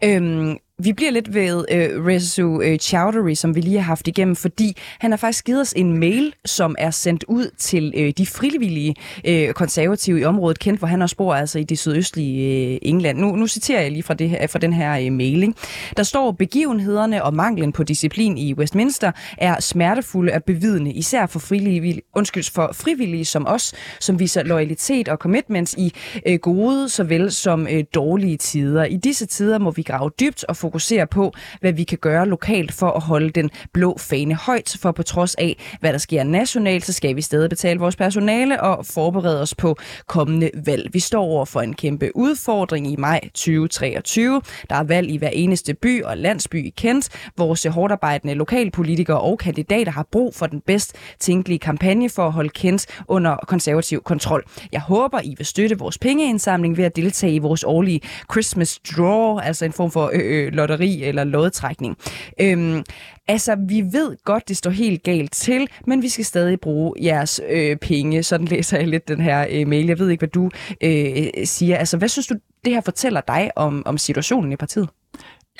Øhm, 0.04 0.56
vi 0.78 0.92
bliver 0.92 1.10
lidt 1.10 1.34
ved 1.34 1.64
øh, 1.70 2.06
Rezu 2.06 2.60
øh, 2.60 2.78
Chowdhury, 2.78 3.34
som 3.34 3.54
vi 3.54 3.60
lige 3.60 3.76
har 3.76 3.84
haft 3.84 4.08
igennem, 4.08 4.36
fordi 4.36 4.76
han 4.98 5.10
har 5.10 5.16
faktisk 5.16 5.44
givet 5.44 5.60
os 5.60 5.72
en 5.76 5.98
mail, 5.98 6.34
som 6.44 6.74
er 6.78 6.90
sendt 6.90 7.24
ud 7.28 7.50
til 7.58 7.92
øh, 7.96 8.12
de 8.18 8.26
frivillige 8.26 8.94
øh, 9.24 9.52
konservative 9.52 10.20
i 10.20 10.24
området, 10.24 10.58
kendt 10.58 10.78
hvor 10.78 10.88
han 10.88 11.02
også 11.02 11.16
bor 11.16 11.34
altså 11.34 11.58
i 11.58 11.64
det 11.64 11.78
sydøstlige 11.78 12.72
øh, 12.72 12.78
England. 12.82 13.18
Nu, 13.18 13.36
nu 13.36 13.46
citerer 13.46 13.82
jeg 13.82 13.90
lige 13.90 14.02
fra, 14.02 14.14
det 14.14 14.28
her, 14.28 14.46
fra 14.46 14.58
den 14.58 14.72
her 14.72 15.06
øh, 15.06 15.12
mailing. 15.12 15.56
Der 15.96 16.02
står, 16.02 16.32
begivenhederne 16.32 17.24
og 17.24 17.34
manglen 17.34 17.72
på 17.72 17.82
disciplin 17.82 18.38
i 18.38 18.54
Westminster 18.54 19.12
er 19.38 19.60
smertefulde 19.60 20.32
at 20.32 20.44
bevidne, 20.44 20.92
især 20.92 21.26
for 21.26 21.38
frivillige, 21.38 22.02
undskyld, 22.14 22.52
for 22.52 22.70
frivillige 22.74 23.24
som 23.24 23.46
os, 23.46 23.74
som 24.00 24.18
viser 24.18 24.42
loyalitet 24.42 25.08
og 25.08 25.16
commitments 25.16 25.74
i 25.78 25.92
øh, 26.26 26.38
gode 26.38 26.88
såvel 26.88 27.32
som 27.32 27.66
øh, 27.70 27.84
dårlige 27.94 28.36
tider. 28.36 28.84
I 28.84 28.96
disse 28.96 29.26
tider 29.26 29.58
må 29.58 29.70
vi 29.70 29.82
grave 29.82 30.10
dybt 30.20 30.44
og 30.44 30.56
fokusere 30.66 31.06
på, 31.06 31.32
hvad 31.60 31.72
vi 31.72 31.84
kan 31.84 31.98
gøre 31.98 32.28
lokalt 32.28 32.72
for 32.72 32.90
at 32.90 33.02
holde 33.02 33.30
den 33.30 33.50
blå 33.72 33.96
fane 33.98 34.34
højt, 34.34 34.76
for 34.80 34.92
på 34.92 35.02
trods 35.02 35.34
af, 35.34 35.76
hvad 35.80 35.92
der 35.92 35.98
sker 35.98 36.24
nationalt, 36.24 36.84
så 36.84 36.92
skal 36.92 37.16
vi 37.16 37.22
stadig 37.22 37.50
betale 37.50 37.78
vores 37.80 37.96
personale 37.96 38.62
og 38.62 38.86
forberede 38.86 39.42
os 39.42 39.54
på 39.54 39.76
kommende 40.06 40.50
valg. 40.66 40.90
Vi 40.92 41.00
står 41.00 41.22
over 41.22 41.44
for 41.44 41.60
en 41.60 41.74
kæmpe 41.74 42.16
udfordring 42.16 42.92
i 42.92 42.96
maj 42.96 43.20
2023. 43.20 44.42
Der 44.70 44.76
er 44.76 44.82
valg 44.82 45.10
i 45.10 45.16
hver 45.16 45.28
eneste 45.28 45.74
by 45.74 46.02
og 46.02 46.16
landsby 46.16 46.66
i 46.66 46.72
Kent. 46.76 47.08
Vores 47.36 47.64
hårdarbejdende 47.64 48.34
lokalpolitikere 48.34 49.20
og 49.20 49.38
kandidater 49.38 49.92
har 49.92 50.06
brug 50.12 50.34
for 50.34 50.46
den 50.46 50.60
bedst 50.60 50.96
tænkelige 51.20 51.58
kampagne 51.58 52.10
for 52.10 52.26
at 52.26 52.32
holde 52.32 52.48
Kent 52.48 52.86
under 53.08 53.36
konservativ 53.36 54.02
kontrol. 54.02 54.44
Jeg 54.72 54.80
håber, 54.80 55.20
I 55.24 55.34
vil 55.36 55.46
støtte 55.46 55.78
vores 55.78 55.98
pengeindsamling 55.98 56.76
ved 56.76 56.84
at 56.84 56.96
deltage 56.96 57.34
i 57.34 57.38
vores 57.38 57.64
årlige 57.64 58.00
Christmas 58.32 58.80
Draw, 58.96 59.38
altså 59.38 59.64
en 59.64 59.72
form 59.72 59.90
for 59.90 60.10
øh, 60.12 60.46
øh, 60.46 60.52
lotteri 60.56 61.04
eller 61.04 61.24
lodtrækning. 61.24 61.96
Øhm, 62.40 62.84
altså, 63.28 63.56
vi 63.68 63.80
ved 63.92 64.16
godt, 64.24 64.48
det 64.48 64.56
står 64.56 64.70
helt 64.70 65.02
galt 65.02 65.32
til, 65.32 65.68
men 65.86 66.02
vi 66.02 66.08
skal 66.08 66.24
stadig 66.24 66.60
bruge 66.60 66.92
jeres 67.02 67.40
øh, 67.50 67.76
penge. 67.76 68.22
Sådan 68.22 68.46
læser 68.46 68.78
jeg 68.78 68.88
lidt 68.88 69.08
den 69.08 69.20
her 69.20 69.46
øh, 69.50 69.68
mail. 69.68 69.86
Jeg 69.86 69.98
ved 69.98 70.08
ikke, 70.08 70.20
hvad 70.20 70.28
du 70.28 70.50
øh, 70.80 71.46
siger. 71.46 71.76
Altså, 71.76 71.96
hvad 71.96 72.08
synes 72.08 72.26
du, 72.26 72.34
det 72.64 72.72
her 72.72 72.80
fortæller 72.80 73.20
dig 73.20 73.50
om, 73.56 73.82
om 73.86 73.98
situationen 73.98 74.52
i 74.52 74.56
partiet? 74.56 74.88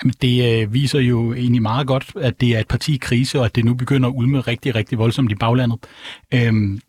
Jamen, 0.02 0.14
det 0.22 0.62
øh, 0.62 0.72
viser 0.72 1.00
jo 1.00 1.34
egentlig 1.34 1.62
meget 1.62 1.86
godt, 1.86 2.12
at 2.20 2.40
det 2.40 2.56
er 2.56 2.60
et 2.60 2.68
parti 2.68 2.94
i 2.94 2.98
krise, 2.98 3.38
og 3.38 3.44
at 3.44 3.56
det 3.56 3.64
nu 3.64 3.74
begynder 3.74 4.08
at 4.08 4.14
ulme 4.16 4.40
rigtig, 4.40 4.74
rigtig 4.74 4.98
voldsomt 4.98 5.32
i 5.32 5.34
baglandet. 5.34 5.78
Øhm, 6.34 6.80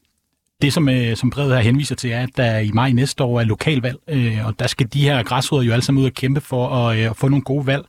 det, 0.61 0.73
som, 0.73 0.89
øh, 0.89 1.17
som 1.17 1.29
brevet 1.29 1.53
her 1.53 1.61
henviser 1.61 1.95
til, 1.95 2.11
er, 2.11 2.19
at 2.19 2.29
der 2.37 2.57
i 2.57 2.71
maj 2.71 2.91
næste 2.91 3.23
år 3.23 3.39
er 3.39 3.43
lokalvalg, 3.43 3.97
øh, 4.07 4.45
og 4.45 4.59
der 4.59 4.67
skal 4.67 4.87
de 4.93 5.01
her 5.01 5.23
græsrødder 5.23 5.65
jo 5.65 5.71
alle 5.71 5.83
sammen 5.83 6.01
ud 6.01 6.07
og 6.07 6.13
kæmpe 6.13 6.41
for 6.41 6.69
at, 6.69 6.97
øh, 6.97 7.09
at 7.09 7.17
få 7.17 7.27
nogle 7.27 7.43
gode 7.43 7.67
valg. 7.67 7.85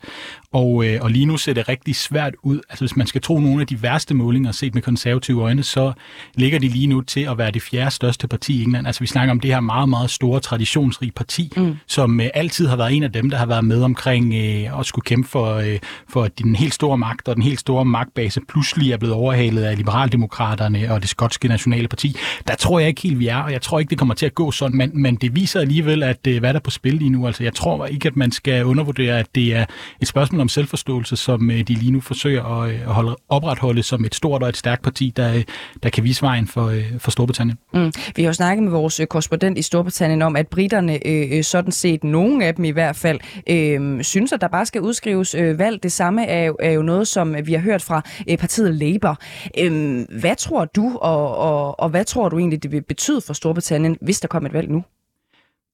Og, 0.53 0.87
øh, 0.87 0.99
og 1.03 1.11
lige 1.11 1.27
nu 1.27 1.37
ser 1.37 1.53
det 1.53 1.69
rigtig 1.69 1.97
svært 1.97 2.35
ud. 2.43 2.61
Altså 2.69 2.85
hvis 2.85 2.97
man 2.97 3.07
skal 3.07 3.21
tro 3.21 3.41
nogle 3.41 3.61
af 3.61 3.67
de 3.67 3.83
værste 3.83 4.15
målinger 4.15 4.53
set 4.53 4.75
med 4.75 4.83
konservative 4.83 5.43
øjne, 5.43 5.63
så 5.63 5.93
ligger 6.35 6.59
de 6.59 6.69
lige 6.69 6.87
nu 6.87 7.01
til 7.01 7.21
at 7.21 7.39
være 7.39 7.51
det 7.51 7.63
fjerde 7.63 7.91
største 7.91 8.29
parti 8.29 8.61
i 8.61 8.63
England. 8.63 8.87
Altså 8.87 9.01
vi 9.01 9.07
snakker 9.07 9.31
om 9.31 9.41
det 9.41 9.51
her 9.51 9.61
meget, 9.61 9.89
meget 9.89 10.11
store, 10.11 10.41
traditionsrige 10.41 11.13
parti, 11.13 11.53
mm. 11.57 11.77
som 11.87 12.21
øh, 12.21 12.29
altid 12.35 12.67
har 12.69 12.77
været 12.77 12.93
en 12.93 13.03
af 13.03 13.13
dem, 13.13 13.31
der 13.31 13.37
har 13.37 13.47
været 13.47 13.65
med 13.65 13.83
omkring 13.83 14.35
øh, 14.35 14.81
at 14.81 14.87
skulle 14.87 15.05
kæmpe 15.05 15.29
for, 15.29 15.55
øh, 15.55 15.79
for 16.09 16.29
den 16.29 16.57
helt 16.57 16.75
store 16.75 16.99
magt, 16.99 17.29
og 17.29 17.35
den 17.35 17.43
helt 17.43 17.61
store 17.61 17.85
magtbase 17.85 18.41
pludselig 18.49 18.93
er 18.93 18.97
blevet 18.97 19.15
overhalet 19.15 19.63
af 19.63 19.77
Liberaldemokraterne 19.77 20.93
og 20.93 21.01
det 21.01 21.09
skotske 21.09 21.49
nationale 21.49 21.89
parti. 21.89 22.17
Der 22.49 22.55
tror 22.59 22.79
jeg 22.79 22.89
ikke 22.89 23.03
helt, 23.03 23.19
vi 23.19 23.29
er, 23.29 23.37
og 23.37 23.53
jeg 23.53 23.63
tror 23.63 23.79
ikke, 23.79 23.91
det 23.91 23.99
kommer 23.99 24.15
til 24.15 24.27
at 24.27 24.35
gå 24.35 24.51
sådan, 24.51 24.77
men, 24.77 24.91
men 24.95 25.17
det 25.17 25.35
viser 25.35 25.61
alligevel, 25.61 26.03
at 26.03 26.27
øh, 26.27 26.39
hvad 26.39 26.53
der 26.53 26.59
er 26.59 26.63
på 26.63 26.71
spil 26.71 26.95
lige 26.95 27.11
nu. 27.11 27.27
Altså 27.27 27.43
jeg 27.43 27.55
tror 27.55 27.87
ikke, 27.87 28.09
at 28.09 28.17
man 28.17 28.33
skal 28.33 28.65
undervurdere, 28.65 29.19
at 29.19 29.27
det 29.35 29.57
er 29.57 29.65
et 30.03 30.09
spørgsmål 30.09 30.41
om 30.41 30.49
selvforståelse, 30.49 31.17
som 31.17 31.51
øh, 31.51 31.59
de 31.59 31.75
lige 31.75 31.91
nu 31.91 32.01
forsøger 32.01 32.61
øh, 32.61 32.75
at, 32.75 32.95
holde, 32.95 33.17
opretholde 33.29 33.83
som 33.83 34.05
et 34.05 34.15
stort 34.15 34.43
og 34.43 34.49
et 34.49 34.57
stærkt 34.57 34.83
parti, 34.83 35.13
der, 35.17 35.43
der 35.83 35.89
kan 35.89 36.05
vise 36.05 36.23
vejen 36.23 36.47
for, 36.47 36.73
for 36.99 37.11
Storbritannien. 37.11 37.59
Mm. 37.75 37.93
Vi 38.17 38.23
har 38.23 38.29
jo 38.29 38.33
snakket 38.33 38.63
med 38.63 38.73
vores 38.73 39.01
korrespondent 39.11 39.59
i 39.59 39.63
Storbritannien 39.63 40.23
om, 40.23 40.37
at 40.37 40.49
britterne 40.49 41.07
øh, 41.07 41.45
sådan 41.45 41.73
set, 41.73 42.05
nogen 42.05 42.43
af 42.43 42.55
dem 42.55 42.65
i 42.65 42.71
hvert 42.71 42.97
fald, 42.97 43.19
øh, 43.51 44.03
synes, 44.03 44.33
at 44.33 44.41
der 44.41 44.49
bare 44.49 44.67
skal 44.67 44.81
udskrives 44.81 45.35
øh, 45.35 45.59
valg. 45.59 45.83
Det 45.83 45.93
samme 45.93 46.27
er 46.27 46.45
jo, 46.45 46.57
er 46.63 46.71
jo 46.71 46.83
noget, 46.83 47.09
som 47.09 47.35
vi 47.45 47.53
har 47.53 47.61
hørt 47.61 47.83
fra 47.83 48.03
øh, 48.31 48.39
partiet 48.39 48.75
Labour. 48.75 49.19
Øh, 49.59 50.05
hvad 50.21 50.37
tror 50.37 50.65
du, 50.65 50.99
og, 51.01 51.37
og, 51.37 51.81
og 51.81 51.89
hvad 51.89 52.05
tror 52.05 52.29
du 52.29 52.39
egentlig, 52.39 52.48
det 52.57 52.73
vil 52.73 52.83
betyde 52.83 53.21
for 53.21 53.33
Storbritannien, 53.33 53.97
hvis 54.01 54.21
der 54.21 54.29
kom 54.29 54.47
et 54.47 54.53
valg 54.53 54.71
nu? 54.71 54.85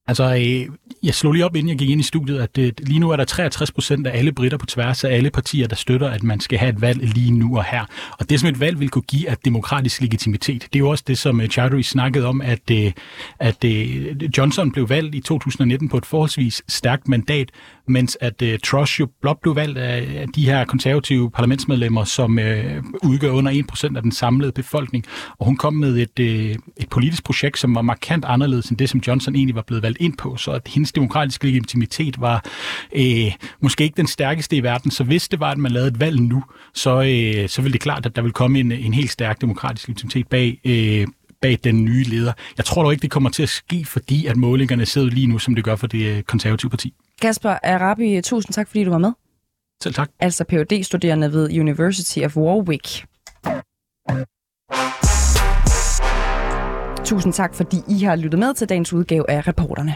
Altså, 0.07 0.35
øh, 0.35 0.77
jeg 1.03 1.15
slog 1.15 1.33
lige 1.33 1.45
op, 1.45 1.57
inden 1.57 1.69
jeg 1.69 1.79
gik 1.79 1.91
ind 1.91 2.01
i 2.01 2.05
studiet, 2.05 2.41
at 2.41 2.57
det, 2.57 2.81
lige 2.81 2.99
nu 2.99 3.11
er 3.11 3.17
der 3.17 3.25
63 3.25 3.73
procent 3.73 4.07
af 4.07 4.19
alle 4.19 4.33
britter 4.33 4.59
på 4.59 4.67
tværs 4.67 5.05
af 5.05 5.15
alle 5.15 5.31
partier, 5.31 5.69
der 5.69 5.77
støtter, 5.77 6.09
at 6.09 6.23
man 6.23 6.41
skal 6.41 6.59
have 6.59 6.71
et 6.71 6.81
valg 6.81 7.03
lige 7.03 7.31
nu 7.31 7.57
og 7.57 7.65
her. 7.65 7.85
Og 8.19 8.31
det, 8.31 8.41
som 8.41 8.49
et 8.49 8.61
valg 8.61 8.81
vil 8.81 8.89
kunne 8.89 9.03
give, 9.03 9.29
er 9.29 9.35
demokratisk 9.45 10.01
legitimitet. 10.01 10.63
Det 10.63 10.75
er 10.75 10.79
jo 10.79 10.89
også 10.89 11.05
det, 11.07 11.19
som 11.19 11.41
øh, 11.41 11.49
Chowdhury 11.49 11.83
snakkede 11.83 12.27
om, 12.27 12.41
at, 12.41 12.71
øh, 12.71 12.93
at 13.41 13.65
øh, 13.65 14.17
Johnson 14.39 14.73
blev 14.73 14.89
valgt 14.89 15.15
i 15.15 15.21
2019 15.21 15.89
på 15.89 15.97
et 15.97 16.07
forholdsvis 16.07 16.63
stærkt 16.69 17.09
mandat, 17.09 17.51
mens 17.89 18.19
at 18.21 18.43
øh, 18.43 18.59
Truss 18.59 19.01
jo 19.01 19.09
blot 19.21 19.41
blev 19.43 19.57
valgt 19.57 19.79
af 19.79 20.27
de 20.35 20.47
her 20.47 20.65
konservative 20.65 21.31
parlamentsmedlemmer, 21.31 22.05
som 22.05 22.39
udgør 23.03 23.31
under 23.31 23.65
1% 23.73 23.97
af 23.97 24.03
den 24.03 24.13
samlede 24.13 24.53
befolkning. 24.53 25.05
Og 25.39 25.47
hun 25.47 25.57
kom 25.57 25.75
med 25.75 25.97
et, 25.97 26.21
et 26.77 26.89
politisk 26.91 27.25
projekt, 27.25 27.59
som 27.59 27.75
var 27.75 27.83
markant 27.83 28.25
anderledes 28.25 28.69
end 28.69 28.79
det, 28.79 28.91
som 28.91 29.01
Johnson 29.07 29.35
egentlig 29.35 29.55
var 29.55 29.63
blevet 29.63 29.83
valgt 29.83 29.94
ind 30.01 30.17
på. 30.17 30.37
Så 30.37 30.51
at 30.51 30.69
hendes 30.69 30.93
demokratiske 30.93 31.47
legitimitet 31.47 32.21
var 32.21 32.45
uh, 32.97 33.33
måske 33.61 33.85
ikke 33.85 33.97
den 33.97 34.07
stærkeste 34.07 34.57
i 34.57 34.63
verden. 34.63 34.91
Så 34.91 35.05
hvis 35.05 35.29
det 35.29 35.41
var, 35.41 35.51
at 35.51 35.59
man 35.59 35.73
lavede 35.73 35.89
et 35.89 36.01
valg 36.01 36.21
nu, 36.21 36.45
så, 36.75 36.99
uh, 36.99 37.49
så 37.49 37.63
ville 37.63 37.73
det 37.73 37.81
klart, 37.81 38.07
at 38.07 38.17
der 38.17 38.23
ville 38.23 38.33
komme 38.33 38.61
en, 38.61 38.73
en 38.73 38.95
helt 38.95 39.11
stærk 39.11 39.41
demokratisk 39.41 39.89
legitimitet 39.89 40.29
bag 40.29 40.61
uh, 40.65 41.13
bag 41.41 41.59
den 41.65 41.85
nye 41.85 42.03
leder. 42.03 42.33
Jeg 42.57 42.65
tror 42.65 42.83
dog 42.83 42.93
ikke, 42.93 43.03
det 43.03 43.11
kommer 43.11 43.31
til 43.31 43.43
at 43.43 43.49
ske, 43.49 43.85
fordi 43.85 44.27
at 44.27 44.37
målingerne 44.37 44.87
sidder 44.87 45.11
lige 45.11 45.27
nu, 45.27 45.39
som 45.39 45.55
det 45.55 45.65
gør 45.65 45.77
for 45.77 45.87
det 45.87 46.27
konservative 46.27 46.71
parti. 46.71 46.95
Kasper 47.23 47.57
Arabi, 47.63 48.21
tusind 48.21 48.53
tak, 48.53 48.69
fordi 48.69 48.85
du 48.85 48.91
var 48.91 48.99
med. 48.99 49.13
Selv 49.83 49.95
tak. 49.95 50.11
Altså 50.21 50.45
phd 50.45 50.83
studerende 50.83 51.33
ved 51.33 51.59
University 51.61 52.19
of 52.19 52.37
Warwick. 52.37 53.05
Tusind 57.05 57.33
tak, 57.33 57.55
fordi 57.55 57.81
I 57.89 58.03
har 58.03 58.17
lyttet 58.17 58.41
med 58.41 58.55
til 58.55 58.69
dagens 58.69 58.93
udgave 58.93 59.31
af 59.31 59.49
Reporterne. 59.49 59.95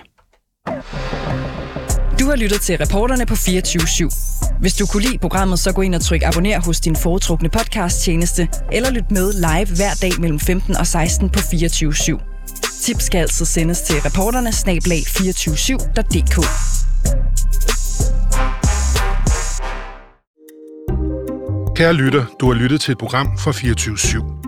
Du 2.21 2.27
har 2.27 2.37
lyttet 2.37 2.61
til 2.61 2.79
Reporterne 2.79 3.27
på 3.27 3.35
24 3.35 3.83
/7. 3.83 4.61
Hvis 4.61 4.75
du 4.75 4.87
kunne 4.87 5.03
lide 5.03 5.19
programmet, 5.19 5.59
så 5.59 5.73
gå 5.73 5.83
ind 5.83 5.95
og 5.95 6.01
tryk 6.01 6.23
abonner 6.23 6.61
hos 6.61 6.81
din 6.81 6.97
foretrukne 6.97 7.49
podcast-tjeneste, 7.49 8.49
eller 8.73 8.91
lyt 8.91 9.11
med 9.11 9.33
live 9.33 9.77
hver 9.77 9.95
dag 10.03 10.13
mellem 10.21 10.41
15 10.41 10.77
og 10.77 10.87
16 10.87 11.31
på 11.31 11.39
24 11.51 11.93
/7. 11.93 12.19
Tips 12.83 13.05
skal 13.05 13.19
altså 13.19 13.45
sendes 13.45 13.83
til 13.83 13.97
reporterne 14.01 14.53
snablag 14.53 14.99
247.dk. 14.99 16.37
Kære 21.77 21.93
lytter, 21.93 22.25
du 22.41 22.47
har 22.47 22.55
lyttet 22.55 22.81
til 22.81 22.93
et 22.93 22.99
program 22.99 23.39
fra 23.39 23.53
24 23.53 23.97
/7. 23.97 24.48